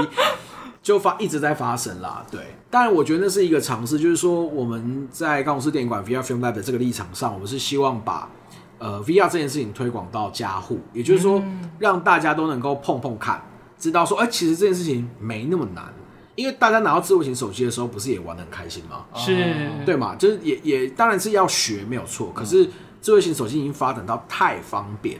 [0.83, 2.25] 就发一直在发生啦。
[2.29, 8.29] 对，当然我觉得那是一个尝试，就是说我们在高雄市电影馆 VR Film Lab 的这个立场上，我们是希望把
[8.77, 11.41] 呃 VR 这件事情推广到家户，也就是说
[11.79, 13.41] 让大家都能够碰碰看，
[13.79, 15.93] 知道说，哎、欸，其实这件事情没那么难。
[16.35, 19.05] 因为大家拿到智慧型手机的时候，不是也玩得很开心吗？
[19.15, 20.15] 是，对嘛？
[20.15, 22.69] 就是也也当然是要学没有错，可是
[23.01, 25.17] 智慧型手机已经发展到太方便，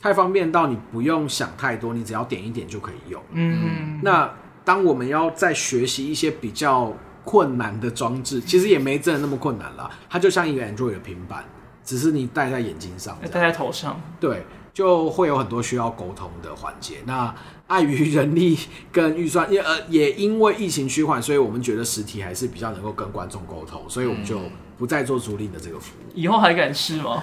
[0.00, 3.22] 太方便到你不用想太多，你只要点一点就可以用。
[3.32, 4.30] 嗯，那
[4.64, 6.92] 当我们要再学习一些比较
[7.24, 9.90] 困难的装置，其实也没真的那么困难啦。
[10.10, 11.44] 它就像一个 Android 的平板，
[11.84, 14.44] 只是你戴在眼睛上，戴在头上，对，
[14.78, 16.98] 就会有很多需要沟通的环节。
[17.04, 17.34] 那
[17.66, 18.56] 碍于人力
[18.92, 24.40] 跟预算，也呃也因为疫情趋缓，所以我们觉得实体还是比较能够跟观众沟通，所以我们就
[24.78, 26.12] 不再做租赁的这个服务。
[26.14, 27.20] 以后还敢试吗？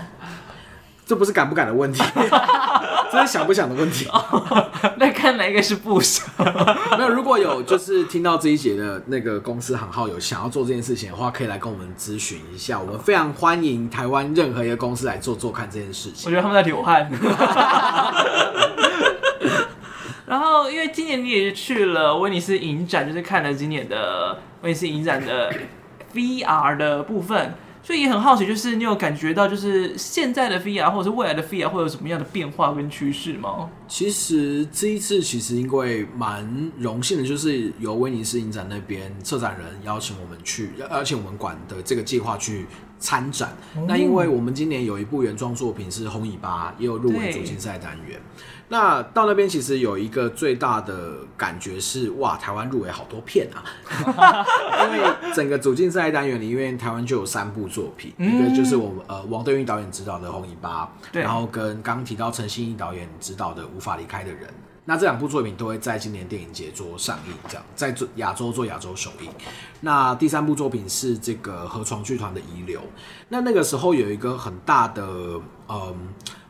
[1.06, 2.04] 这不是敢不敢的问题，
[3.12, 4.08] 这是想不想的问题。
[4.98, 6.26] 那看哪一个是不想？
[6.98, 12.80] 没有，如果有就是听到这一节的那个公司行号有想要做这件事情的话，可以来跟我们咨询一下。
[12.80, 16.24] 我们非常欢迎台湾任何一个公司来做做看这件事情。
[16.26, 17.08] 我觉得他们在流汗。
[20.26, 25.54] 然后，因为今年你也是去了威尼斯影展，就是看了今年的威尼斯影展的
[26.16, 27.54] VR 的部分，
[27.86, 33.70] 所以也很好奇，就是你有感觉到，就是现在的 VR 或者是未来的 VR 会有什么样的变化跟趋势吗？
[33.88, 42.66] 其实这一次其实因为蛮荣幸的，就是由威尼斯影展那边策展人邀请我们去，邀请我们馆的这个计划去
[42.98, 43.50] 参展。
[43.76, 48.20] 哦、那因为我们今年有一部原创作品是《红尾巴》，也有入围主竞赛单元。
[48.68, 53.62] 那到那边其实有一个最大的感觉是，哇，台湾入围好多片啊！
[54.92, 64.50] 因为整个主竞赛单元里面，台湾就有三部作品，嗯、一个就是我们呃王登玉导演执导的《红尾巴》，然后跟刚刚提到陈信义导演执导的《无法离开的人》，
[64.84, 69.30] 那这两部作品都会在今年电影节做上映，这样在做亚洲做亚洲首映。
[69.82, 72.80] 那第三部作品是这个河床剧团的《遗留》。
[73.30, 75.04] 那那个时候有一个很大的，
[75.70, 75.96] 嗯，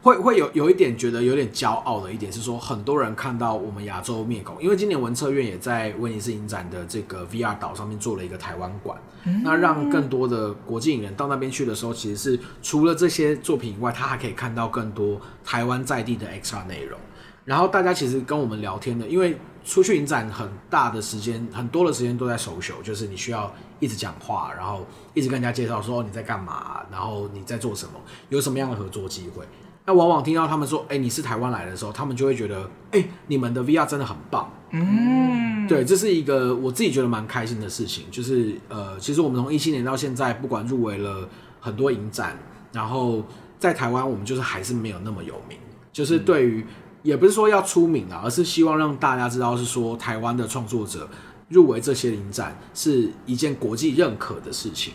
[0.05, 16.99] 会会有有一点觉得有点骄傲的一点是说，很多人看到我们亚洲面孔，因为今年文策院也在威尼斯影展的这个 VR 岛上面做了一个台湾馆，嗯、那让更多的国际影人到那边去的时候，其实是除了这些作品以外，他还可以看到更多台湾在地的 extra 内容。
[17.43, 24.85] 然后大家其实跟我们聊天的，因为出去影展很大的时间，很多的时间都在 social，就是你需要一直讲话，然后
[25.15, 27.93] 一直跟人家介绍说你在干嘛，然后你在做什么，
[28.29, 29.43] 有什么样的合作机会。
[29.85, 34.51] 那往往听到他们说，哎，你是台湾来的时候，他们就会觉得，哎，你们的 VR 真的很棒。
[34.71, 38.05] 嗯，对，这是一个我自己觉得蛮开心的事情。
[38.09, 41.29] 就是呃，其实我们从一七年到现在，不管入围了
[41.59, 42.37] 很多影展，
[42.71, 43.23] 然后
[43.59, 45.57] 在台湾，我们就是还是没有那么有名。
[45.93, 46.65] 就是对于
[47.03, 51.07] 也不是说要出名啊，而是希望让大家知道，是说台湾的创作者
[51.47, 54.93] 入围这些影展是一件国际认可的事情。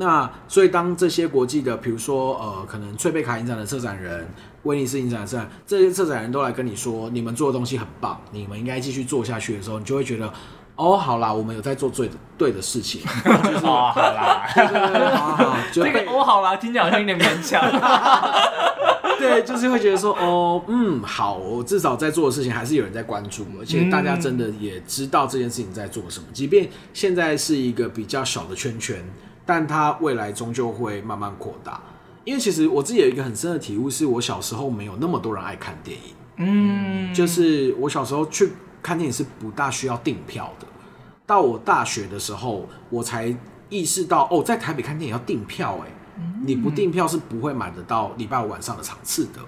[0.00, 4.26] 那所以当这些国际的，比如说呃，可能翠贝卡影展的策展人、
[4.62, 10.32] 威尼斯影展展，这些策展人都来跟你说，你们做的东西很棒，你们应该继续做下去的时候，你就会觉得，
[10.74, 13.02] 哦，好啦，我们有在做对的对的事情。
[13.44, 17.60] 就是、哦，好啦，对对对，好好，这个哦，好啦，听起来好像有点勉强。
[19.18, 26.26] 对，就是会觉得说，哦，嗯，好，我至少在做的事情还是有人在关注，而且大家真的也知道这件事情在做什么。
[26.32, 29.04] 即便现在是一个比较小的圈圈，
[29.44, 31.80] 但它未来终究会慢慢扩大。
[32.24, 36.14] 因为其实我自己有一个很深的体悟，是我小时候没有那么多人爱看电影。
[36.36, 40.66] 嗯，就是我小时候去看电影是不大需要订票的，
[41.26, 43.34] 到我大学的时候，我才
[43.68, 45.90] 意识到，哦，在台北看电影要订票，哎。
[46.44, 49.40] 你不订票是不会买得到礼拜五晚上的场次的。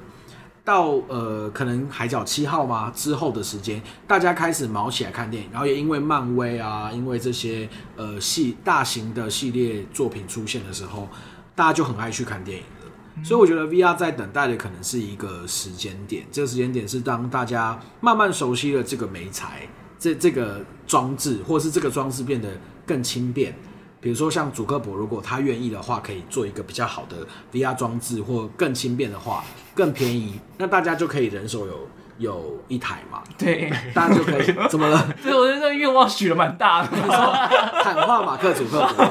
[0.65, 2.93] 到呃，可能海角七号吗？
[2.95, 11.09] 之后的时间，大家开始毛起来看电影，然后也因为漫威啊，因为这些呃系大型的系列作品出现的时候，
[11.57, 13.25] 大家就很爱去看电影了。
[13.25, 22.49] 所以我觉得 VR 在等待的可能是一个时间点，这个时间点是当大家慢慢熟悉了这个媒材，这这个装置，或是这个装置变得
[22.87, 23.53] 更轻便。
[24.01, 29.45] 比如说像祖克伯，如果他愿意的话，可以做一个比较好的 VR 装置，或更轻便的话，
[29.75, 33.23] 更便宜，那大家就可以人手有有一台嘛。
[33.39, 34.99] 对，大家就可以 怎么了？
[35.23, 36.89] 所以我觉得这个愿望许的蛮大的。
[36.93, 39.07] 你 说喊话马克祖克伯，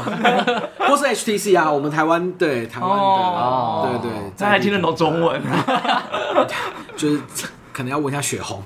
[0.87, 5.41] 或是 HTC 啊，我们台湾对台湾的，哦、对对，他还听得懂中文，
[6.95, 7.21] 就是。
[7.73, 8.61] 可能要问一下雪红，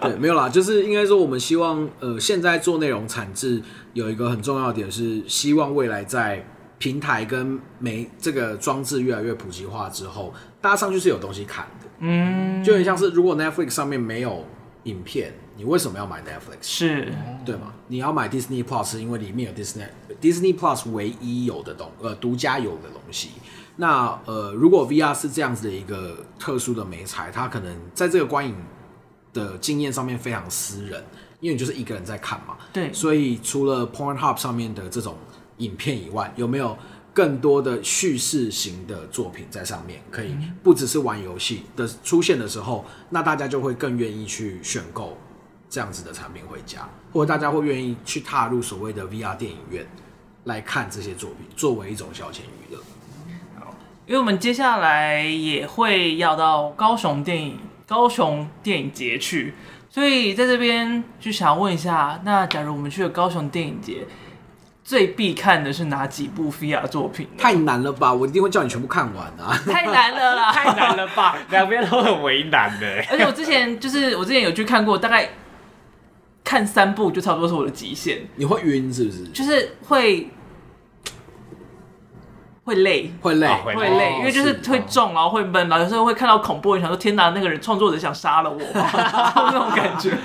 [0.00, 6.42] 对，没有啦，就是应该说，我们希望，呃，现在做内容产制有一个很重要的点是，希望未来在
[6.78, 14.44] 平台跟媒这个装置越来越普及化之后，大家上去是有东西看的，嗯，就很像是如果 Netflix 上面没有
[14.84, 16.58] 影片，你为什么要买 Netflix？
[16.60, 17.14] 是，
[17.44, 17.72] 对吗？
[17.88, 19.86] 你要买 Disney Plus，因为里面有 Disney
[20.20, 23.30] Disney Plus 唯一有的东，呃，独家有的东西。
[23.76, 28.54] 那呃，如果 VR 是这样子的一个特殊的媒材，它可能在这个观影
[29.32, 31.02] 的经验上面非常私人，
[31.40, 32.56] 因为你就是一个人在看嘛。
[32.72, 32.92] 对。
[32.92, 35.14] 所以除了 Pornhub 上面的这种
[35.58, 36.76] 影片以外，有没有
[37.12, 40.00] 更多的叙事型的作品在上面？
[40.10, 45.16] 可以不只是玩游戏的出现的时候，那大家就会更愿意去选购
[45.68, 49.86] 这样子的产品回家，或者大家会愿意去踏入所谓的 VR 电影院
[50.44, 52.80] 来看这些作品，作为一种消遣娱乐。
[54.06, 57.58] 因为我们接下来也会要到高雄电影
[57.88, 59.52] 高雄电影节去，
[59.90, 64.06] 所以在这边就想问一下，那假如我们去了高雄电影节，
[64.86, 67.26] 最必看的是哪几部菲亚作品？
[67.36, 68.14] 太难了吧！
[68.14, 69.58] 我一定会叫你全部看完啊！
[69.66, 70.52] 太难了啦！
[70.52, 71.36] 太难了吧！
[71.50, 72.86] 两边都很为难的。
[73.10, 75.28] 而且我之前就是我之前有去看过，大概
[76.44, 78.20] 看三部就差不多是我的极限。
[78.36, 79.24] 你会晕是不是？
[79.30, 80.30] 就是会。
[82.66, 90.18] 会累，会累，会累，因为就是会重，然后会闷，然后有时候会看到恐怖，你想说天哪，那个人创作者想杀了我， 那种感觉。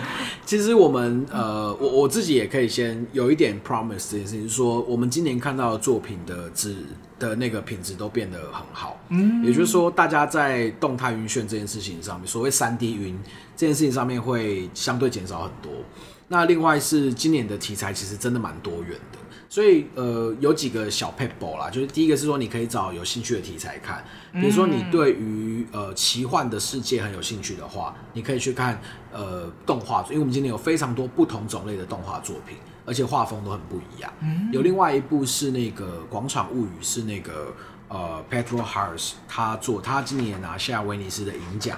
[0.43, 6.77] 其实我们呃，我我自己也可以先有一点 promise 这件事情，就是说我们今年看到的作品的质
[7.19, 8.97] 的那个品质都变得很好。
[9.09, 13.17] 嗯，也就是说，大家在动态晕眩这件事情上面，所谓三 D 晕
[13.55, 15.71] 这件事情上面会相对减少很多。
[16.27, 19.19] 那另外是今年的题材其实真的蛮多元的。
[19.51, 24.01] 所以，呃，有几个小撇步啦，就是第一个是说，你可以找有兴趣的题材看，
[24.31, 32.55] 比如说你对于呃奇幻的世界很有兴趣的话，你可以去看呃动画，因为我们今年有非常多不同种类的动画作品，
[32.85, 34.09] 而且画风都很不一样。
[34.53, 37.53] 有另外一部是那个《广场物语》，是那个
[37.89, 41.77] 呃 Petro Harris 他做，他今年拿下威尼斯的银奖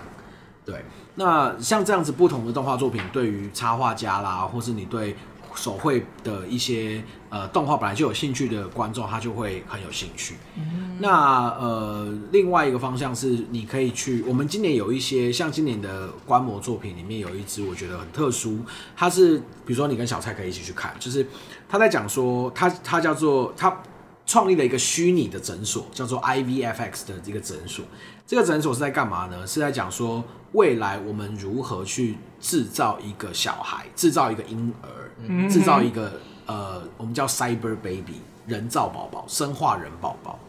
[0.64, 0.86] 对，
[1.16, 5.16] 那像这样子不同的动画作品，对于插画家啦，或是你对
[5.56, 10.36] 手绘的一些呃动画本来就有兴趣的观众，他就会很有兴趣。
[10.58, 18.60] 嗯、那呃，另外一个方向是，你可以去，我们今年有一些像今年的观摩作品里面有一支我觉得很特殊，
[18.96, 21.26] 它是比如说你跟小蔡可以一起去看，就是
[21.68, 23.82] 他在讲说，他他叫做他
[24.26, 27.84] 创立了一个虚拟的诊所，叫做 IVFX 的这个诊所。
[28.26, 29.46] 这个诊所是在干嘛呢？
[29.46, 30.24] 是在讲说
[30.54, 35.03] 未来我们如何去制造一个小孩，制造一个婴儿，
[35.50, 40.40] 制造一个呃，我们叫 cyber baby 人造宝宝，生化人宝宝。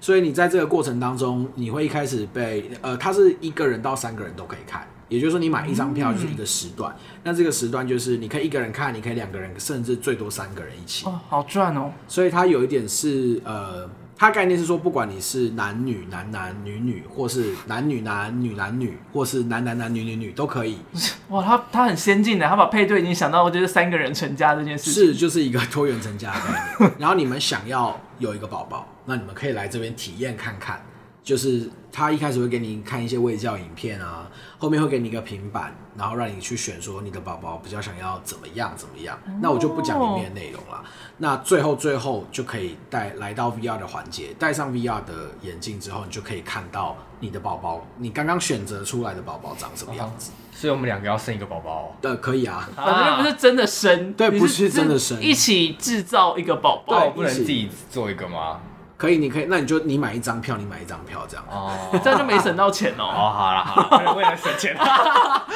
[0.00, 11.06] 所以你在这个过程当中，你会一开始被呃，它是一个人到三个人都可以看，也就是说你买一张票就是一个时段，那这个时段就是你可以一个人看，你可以两个人，甚至最多三个人一起。
[11.06, 11.92] 哦，好赚哦！
[12.06, 13.88] 所以它有一点是呃。
[14.18, 20.78] 它概念是说，不管你是男女、男男女女，或是男女男女男女，或是男男男女女女都可以。
[21.28, 24.92] 哇，他他很先进的，他把配对已经想到，就是三个人成家这件事情。
[24.92, 26.92] 是，就是一个多元成家的概念。
[26.98, 30.80] 然后你们想要有一个宝宝，那你们可以来这边体验看看。
[31.26, 39.18] 就是他一开始会给你看一些卫教影片啊，后面会给你一个平板，然后让你去选说你的宝宝比较想要怎么样怎么样。
[39.42, 40.84] 那我就不讲里面的内容了。
[41.16, 50.30] 那最后最后就可以带来到 VR 的环节，戴上 VR 的眼镜之后，你就可以看到你的宝宝，你刚刚选择出来的宝宝长什么样子。
[50.52, 51.92] 所以我们两个要生一个宝宝？
[52.00, 52.70] 对，可以啊。
[52.76, 58.60] 反正又不是真的生，对，不是真的生，一起制造一个宝宝，对，不能自己做一个吗？
[58.96, 61.70] 可以，你可以，那你就你买一张票，你买一张票这样哦，
[62.02, 63.04] 这样就没省到钱哦。
[63.04, 64.74] 哦，好了好了，为了省钱，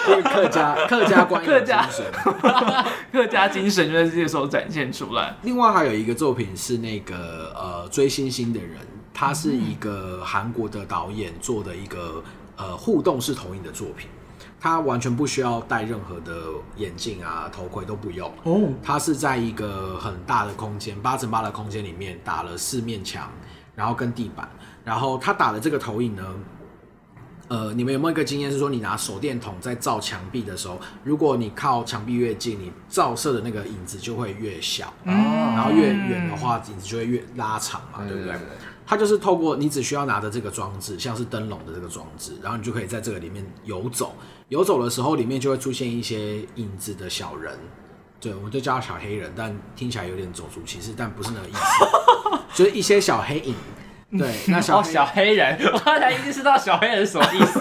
[0.09, 2.05] 因为客家客家观 客家精神，
[3.11, 5.35] 客家精神就在这时候展现出来。
[5.43, 8.79] 另外还有一个作品是那个呃追星星的人，
[9.15, 12.23] 他是一个韩国的导演做的一个
[12.57, 14.09] 呃互动式投影的作品。
[14.61, 16.35] 他完全不需要戴任何的
[16.77, 18.31] 眼镜啊，头盔都不用。
[18.43, 23.31] 哦，它是在一个很大的空间，八乘八的空间里面打了四面墙，
[23.75, 24.47] 然后跟地板，
[24.85, 26.23] 然后它打的这个投影呢，
[27.49, 35.15] 呃，你们有没有一个经验是说，你拿手电筒在照墙壁的时候，如果你靠墙壁越近，你照射的那个影子就会越小，嗯，
[35.55, 38.37] 然后越远的话，影子就会越拉长嘛，对不对？
[38.87, 44.15] 它就是透过你只需要拿着这个装置，像是灯笼的这个装置，然后你就可以在这个里面游走。
[44.51, 47.57] 游走的时候，里面就会出现一些影子的小人，
[48.21, 53.55] 对，我们就叫他小黑人，但听起来有点种族歧视，但不是那个意思， 就是一些小黑影。
[54.19, 57.61] 对，那小小黑人，我刚才意识到小黑人是什么意思，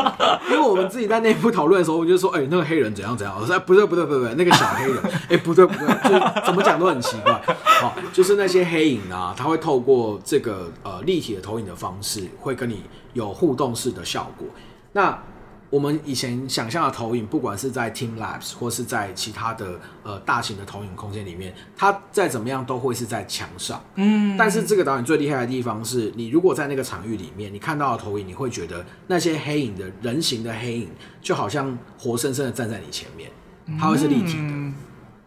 [0.48, 7.38] 因为我们自己在内部讨论的时候，我就说，哎、欸，那个黑人怎样怎样，我说，不对不对不对，那个小黑人，哎、欸，不对不对，就怎么讲都很奇怪，
[7.82, 14.48] 好，就是那些黑影啊，它会透过这个呃立体的投影的方式，会跟你有互动式的效果，
[14.92, 15.22] 那。
[15.70, 23.80] 我们以前想象的投影，不管是在 teamLABS 或是在其他的呃大型的投影空间里面，它再怎么样都会是在墙上。
[23.94, 30.88] 嗯，但是这个导演最厉害的地方是，你如果在那个场域里面，你看到的投影，你会觉得那些黑影的人形的黑影，
[31.22, 33.30] 就好像活生生的站在你前面，
[33.78, 34.42] 它会是立体的。
[34.42, 34.74] 嗯、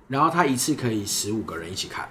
[0.09, 2.05] 然后它一次可以十五个人一起看。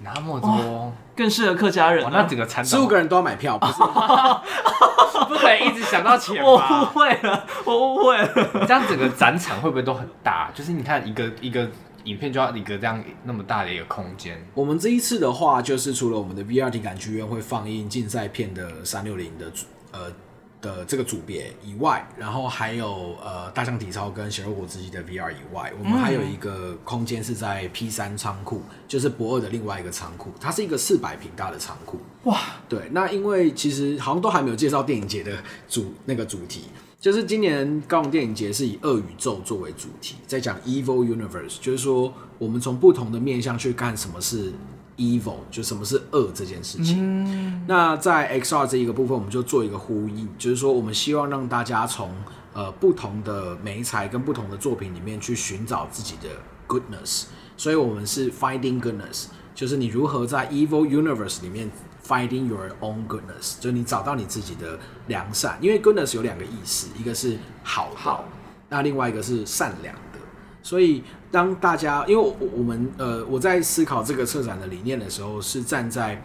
[0.00, 2.08] 那么多，更适合客家人。
[2.12, 3.72] 那整个餐十五个人都要买票，不是？
[5.28, 6.42] 不可以一直想到钱。
[6.42, 8.66] 我误会了，我误会了。
[8.66, 10.50] 这样整个展场会不会都很大？
[10.54, 11.68] 就是你看一个一个
[12.04, 14.40] 影片就要一个这样那么大的一个空间。
[14.54, 19.46] 我们这一次的话，就是除了我们的 VR 体感剧院会放映竞赛片的三六零的
[19.92, 20.12] 呃。
[20.66, 31.98] 的这个组别以外，然后还有呃大象体操跟血肉果汁机的 VR 以外，我们还有一个空间是在 P 三仓库，就是博二的另外一个仓库，它是一个四百平大的仓库。
[32.24, 35.38] 哇，对，那因为其实好像都还没有介绍电影节的
[35.68, 36.64] 主那个主题，
[36.98, 44.52] 就是今年高雄电影节是以恶宇宙作为主题，在讲 Evil Universe，就是说我们从不同的面向去看什么是。
[44.96, 46.96] Evil 就什么是恶这件事情。
[46.98, 52.10] 嗯、那在 XR 这一个部分，我们就做一个呼应，就是说我们希望让大家从
[52.52, 56.28] 呃不同的媒材跟不同的作品里面去寻找自己的
[56.66, 57.24] goodness。
[57.56, 61.70] 所以我们是 finding goodness，就是你如何在 Evil Universe 里面
[62.06, 65.58] finding your own goodness，就是你找到你自己的良善。
[65.60, 68.24] 因为 goodness 有两个意思，一个是好好，
[68.68, 69.94] 那另外一个是善良。
[70.66, 76.20] 所以，当大家因为我，我们呃，我在思考这个策展的理念的时候，是站在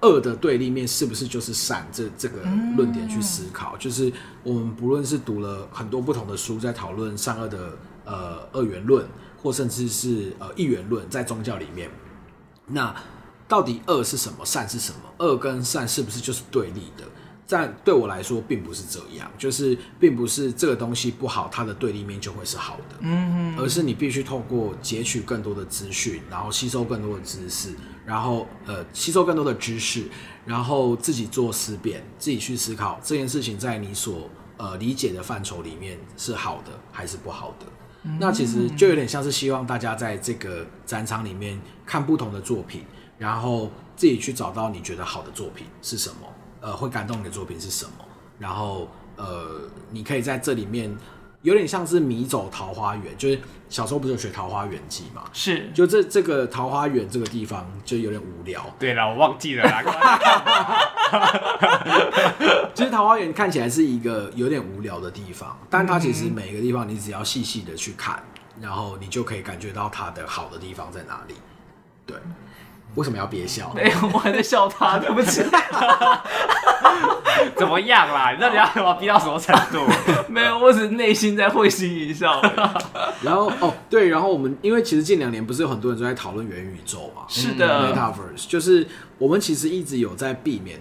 [0.00, 2.38] 恶的对立面，是不是就是善这这个
[2.78, 3.76] 论点去思考？
[3.76, 4.10] 就是
[4.42, 9.06] 我们不论是读了很多不同的书，在讨论善恶的呃二元论，
[9.42, 11.90] 或甚至是呃一元论，在宗教里面，
[12.66, 12.94] 那
[13.46, 15.26] 到底恶是什么，善是什么？
[15.26, 17.04] 恶跟善是不是就是对立的？
[17.46, 27.74] 但对我来说，并不是这样，就是并不是这个东西不好，它的对立面就会是好的，嗯哼，而是你必须透过截取更多的资讯，然后吸收更多的知识，
[28.06, 30.04] 然后呃吸收更多的知识，
[30.46, 37.66] 然后自己做思辨，自己去思考这件事情在你所呃理解的范畴里面是好的还是不好的。
[38.20, 42.84] 那其实就有点像是希望大家在这个展场里面看不同的作品，
[43.16, 46.16] 然后自己去找到你觉得好的作品是什么，
[46.64, 47.92] 呃，会感动你的作品是什么，
[48.38, 49.60] 然后呃，
[49.90, 50.96] 你可以在这里面
[51.42, 53.38] 有点像是迷走桃花源，就是
[53.68, 55.24] 小时候不是有学《桃花源记》嘛？
[55.34, 58.64] 是，就这这个桃花源这个地方就有点无聊。
[58.78, 59.82] 对了，我忘记了啦。
[62.74, 68.22] 其 实桃花源看起来是一个有点无聊的地方，但它其实每一个地方你只要细细的去看，
[68.58, 71.34] 然后你就可以感觉到它的好的地方在哪里。
[72.06, 72.16] 对，
[72.94, 73.72] 为什么要憋笑？
[73.74, 75.42] 没有，我还在笑他，对不起。
[77.56, 78.32] 怎么样啦？
[78.32, 79.84] 你到底要把我逼到什么程度？
[80.28, 82.40] 没有，我只是内心在会心一笑。
[83.22, 87.22] 然后哦，对，然后我们因为其实近两年不是有很多人都在讨论元宇宙嘛？
[87.28, 88.86] 是的，Metaverse 就是
[89.18, 90.80] 我们其实一直有在避免。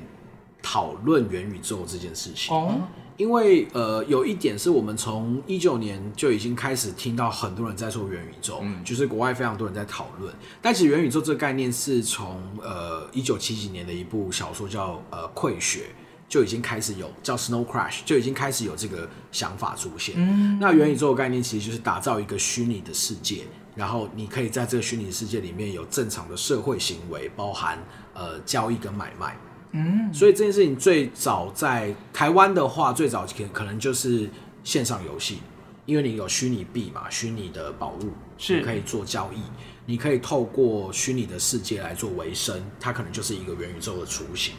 [0.65, 2.73] 讨论元宇宙这件事情，哦，
[3.18, 10.34] 因为呃，有一点是我们从一九年就已经开始听到很多人在说元宇宙，嗯，就是国外非常多人在讨论。
[10.61, 15.81] 但其实元宇宙这个概念是从呃一九七几年的一部小说叫呃《溃雪》
[16.27, 20.15] 就已经开始有叫 Snow Crash 就已经开始有这个想法出现。
[20.18, 23.44] 嗯，那元宇宙的概念其实就是打造一个虚拟的世界，
[23.76, 27.77] 然后你可以在这个虚拟世界里面有正常的社会行为，包含
[28.15, 29.38] 呃交易跟买卖。
[29.75, 34.29] 嗯，所以这件事情最早在台湾的话，最早可可能就是
[34.63, 35.39] 线上游戏，
[35.87, 39.41] 因为你有虚拟币嘛，虚拟的宝物是可以做交易，
[39.87, 44.53] 你可以透过虚拟的世界来做维生，它可能就是一个元宇宙的雏形。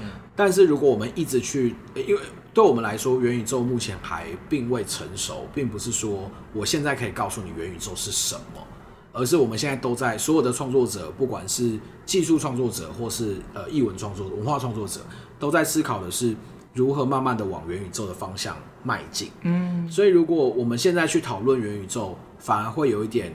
[0.00, 2.20] 嗯，但是如果我们一直去，因为
[2.54, 8.66] 对我们来说，元宇宙目前还并未成熟，并不是说我现在可以告诉你元宇宙是什么。
[9.12, 15.00] 而是我们现在都在所有的创作者，不管是技术创作者，或是呃译文创作者、文化创作者，
[15.38, 16.34] 都在思考的是
[16.74, 19.30] 如何慢慢的往元宇宙的方向迈进。
[19.42, 23.32] 嗯，所以如果我们现在去讨论元宇宙，反而会有一点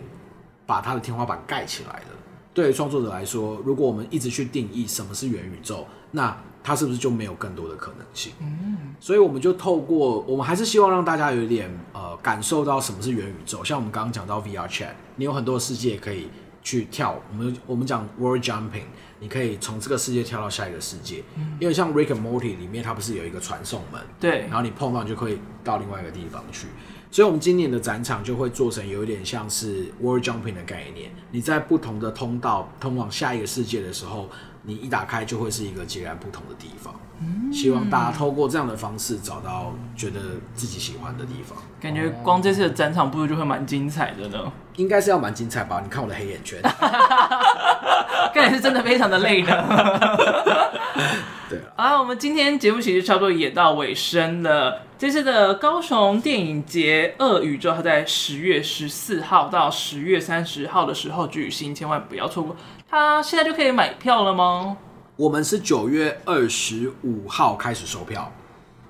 [0.65, 2.05] 把它的天花板盖起来了。
[2.53, 8.31] 对于创作者来说，如果我们一直去定义什么是元宇宙，那它是不是就没有更多的可能性？
[8.39, 13.61] 嗯，所以我们就透过，我们还是希望让大家有一点呃感受到什么是元宇宙。
[13.61, 16.27] 像我们刚刚讲到 VR Chat，你有很多世界可以
[16.61, 17.19] 去跳。
[17.31, 18.85] 我们我们讲 World Jumping，
[19.19, 21.23] 你可以从这个世界跳到下一个世界。
[21.35, 24.01] 嗯，因为像 Rick and Morty 里面，它不是有一个传送门？
[24.19, 26.67] 对，然后你碰到你就可以到另外一个地方去。
[27.11, 31.11] 所以，我们今年的展场就会做成有一点像是 World Jumping 的概念。
[31.31, 34.29] 你在不同的通道通往下一个世界的时候。
[34.67, 36.91] 你一打开就会是一个截然不同的地方。
[37.19, 40.19] 嗯，希望大家透过这样的方式找到觉得
[40.55, 41.55] 自己喜欢的地方。
[41.79, 44.51] 感觉光这次的展场布置就会蛮精彩的呢。
[44.77, 45.81] 应该是要蛮精彩吧？
[45.83, 46.61] 你看我的黑眼圈，
[48.33, 49.51] 看来是真的非常的累的。
[51.49, 54.81] 对，啊，我们今天节目其实差不多也到尾声了。
[54.97, 62.55] 这次的高雄电影节《恶宇宙》，它在十月十四号到十月三十号的时候举行，千万不要错过。
[62.89, 64.77] 它现在就可以买票了吗？
[65.17, 68.31] 我们是九月二十五号开始售票，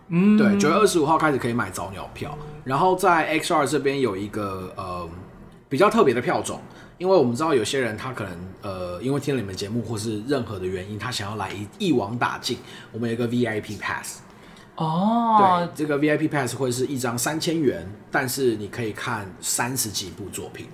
[0.10, 2.38] 嗯，对，九月二十五号开始可以买早鸟票。
[2.64, 5.08] 然后在 XR 这边有一个呃
[5.68, 6.62] 比较特别的票种，
[6.98, 12.58] 因为我们知道有些人他可能呃因为听了你们节目或是任何的原因，他想要来一一网打尽。
[12.92, 14.20] 我们有一个 VIP Pass
[14.76, 20.68] 哦，对，这个 VIP Pass 会是一张三千元，但是你可以看三十几部作品。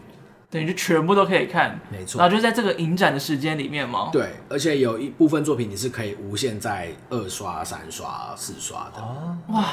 [0.49, 2.19] 等于就全部都可以看，没错。
[2.19, 4.09] 然后就在这个影展的时间里面吗？
[4.11, 9.01] 对，而且有一部分作品你是可以无限在二刷、三刷、四刷的。
[9.01, 9.63] 哦，哇！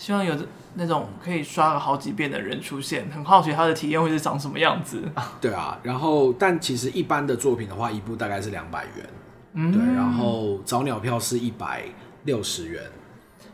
[0.00, 0.34] 希望有
[0.76, 5.02] 那种可以刷了好几遍的人出现，很好奇他的体验会是长什么样子。
[5.42, 9.06] 对啊，然后但其实一般的作品的话，一部大概是两百元。
[9.52, 11.82] 嗯，对，然后早鸟票是一百
[12.24, 12.82] 六十元。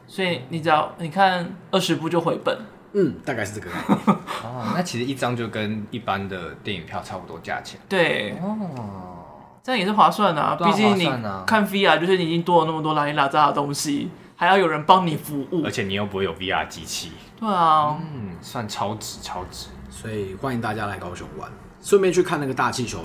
[0.07, 2.57] 所以你只要你看二十部就回本。
[2.93, 3.99] 嗯，大概是这个概念。
[4.45, 7.81] 哦，那其实一张就跟一般的电影票差不多价钱。
[7.91, 9.25] 对，哦，
[9.65, 10.55] 这样也是划算的啊。
[10.55, 11.11] 毕竟你
[11.45, 17.13] 看 VR 就是你已经多了那么多拉里拉杂的东西，还要有人帮你服务，而且你又不会有 VR 机器。
[17.41, 19.69] 对啊，嗯，算超值超值。
[19.91, 21.51] 所以欢迎大家来高雄玩。
[21.81, 23.01] 顺便去看那个大气球，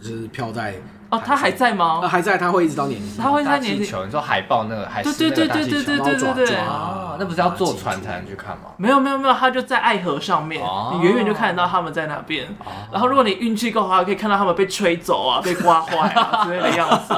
[0.00, 0.74] 就是飘在。
[1.12, 2.00] 哦，他还在吗？
[2.08, 3.06] 还在，他会一直到年底。
[3.20, 3.80] 他会在年底。
[3.80, 5.12] 你说海报那个海报。
[5.12, 6.56] 对对对对对对对。
[6.56, 8.70] 啊，那不是要坐船才能去看吗？
[8.78, 10.64] 没有没有没有，他就在爱河上面。
[10.64, 10.92] 哦。
[10.94, 12.46] 你远远就看得到他们在那边。
[12.60, 12.72] 哦。
[12.90, 16.70] 然后如果你运气够好，可以看到他们被吹走啊，被刮坏啊， 之类的。
[16.70, 17.14] 样子。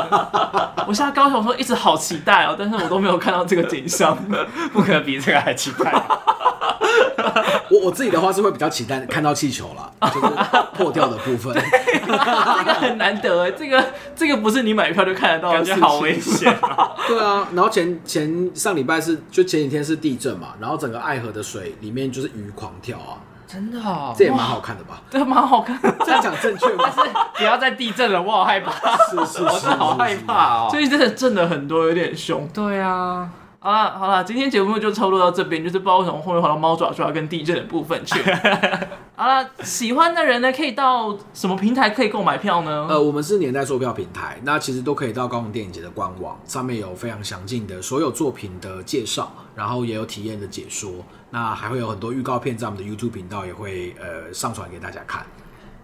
[0.88, 4.18] 我现在高雄说一直好期待哦，但是我都没有看到这个景象。
[4.74, 5.94] 不可能比这个还期待。
[7.70, 10.26] 我我自己的话是会比较期待，看到气球了，就是。
[10.74, 11.54] 破掉的部分。
[11.94, 13.83] 这个很难得，这个。
[14.16, 16.92] 这个不是你买票就看得到的，感觉好危险啊！
[17.08, 25.00] 对啊，然后前前上礼拜是就前几天是地震嘛，然后整个爱河的水里面就是鱼狂跳啊，真的啊，这也蛮好看的吧？
[25.10, 26.84] 这蛮好看的，这样讲正确吗？
[26.96, 28.70] 但是不要再地震了，我好害怕，
[29.10, 32.48] 是是是，是，好害怕哦，最近真的震了很多，有点凶。
[32.52, 33.28] 对啊。
[33.64, 38.20] 好了好了，今天节目就差不多到这边，就是不知道为什么后面跑到猫爪爪跟地震的部分去。
[39.16, 42.86] 好了，喜欢的人呢，可以到什么平台可以购买票呢？
[42.90, 50.92] 呃，我们是年代售票平台，那其实都可以到高雄电影节的官网，上面有非常详尽的所有作品的介绍，然后也有体验的解说，
[51.30, 55.24] 那还会有很多预告片在我们的 YouTube 频道也会呃上传给大家看。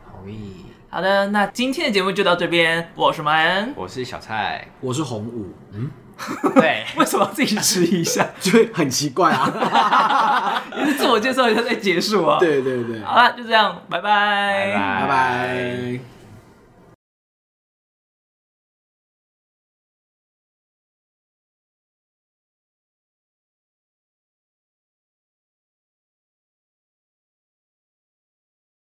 [0.05, 5.91] 好意，好的，那今天的节目就到这边，我是马恩，我是小蔡，我是洪武，嗯。
[6.55, 8.27] 对，为什么要自己吃一下？
[8.41, 10.63] 就会很奇怪啊！
[10.77, 12.39] 你是自我介绍一下再结束啊？
[12.41, 15.01] 对对对，好了，就这样，拜拜，拜拜。
[15.03, 16.20] 拜拜。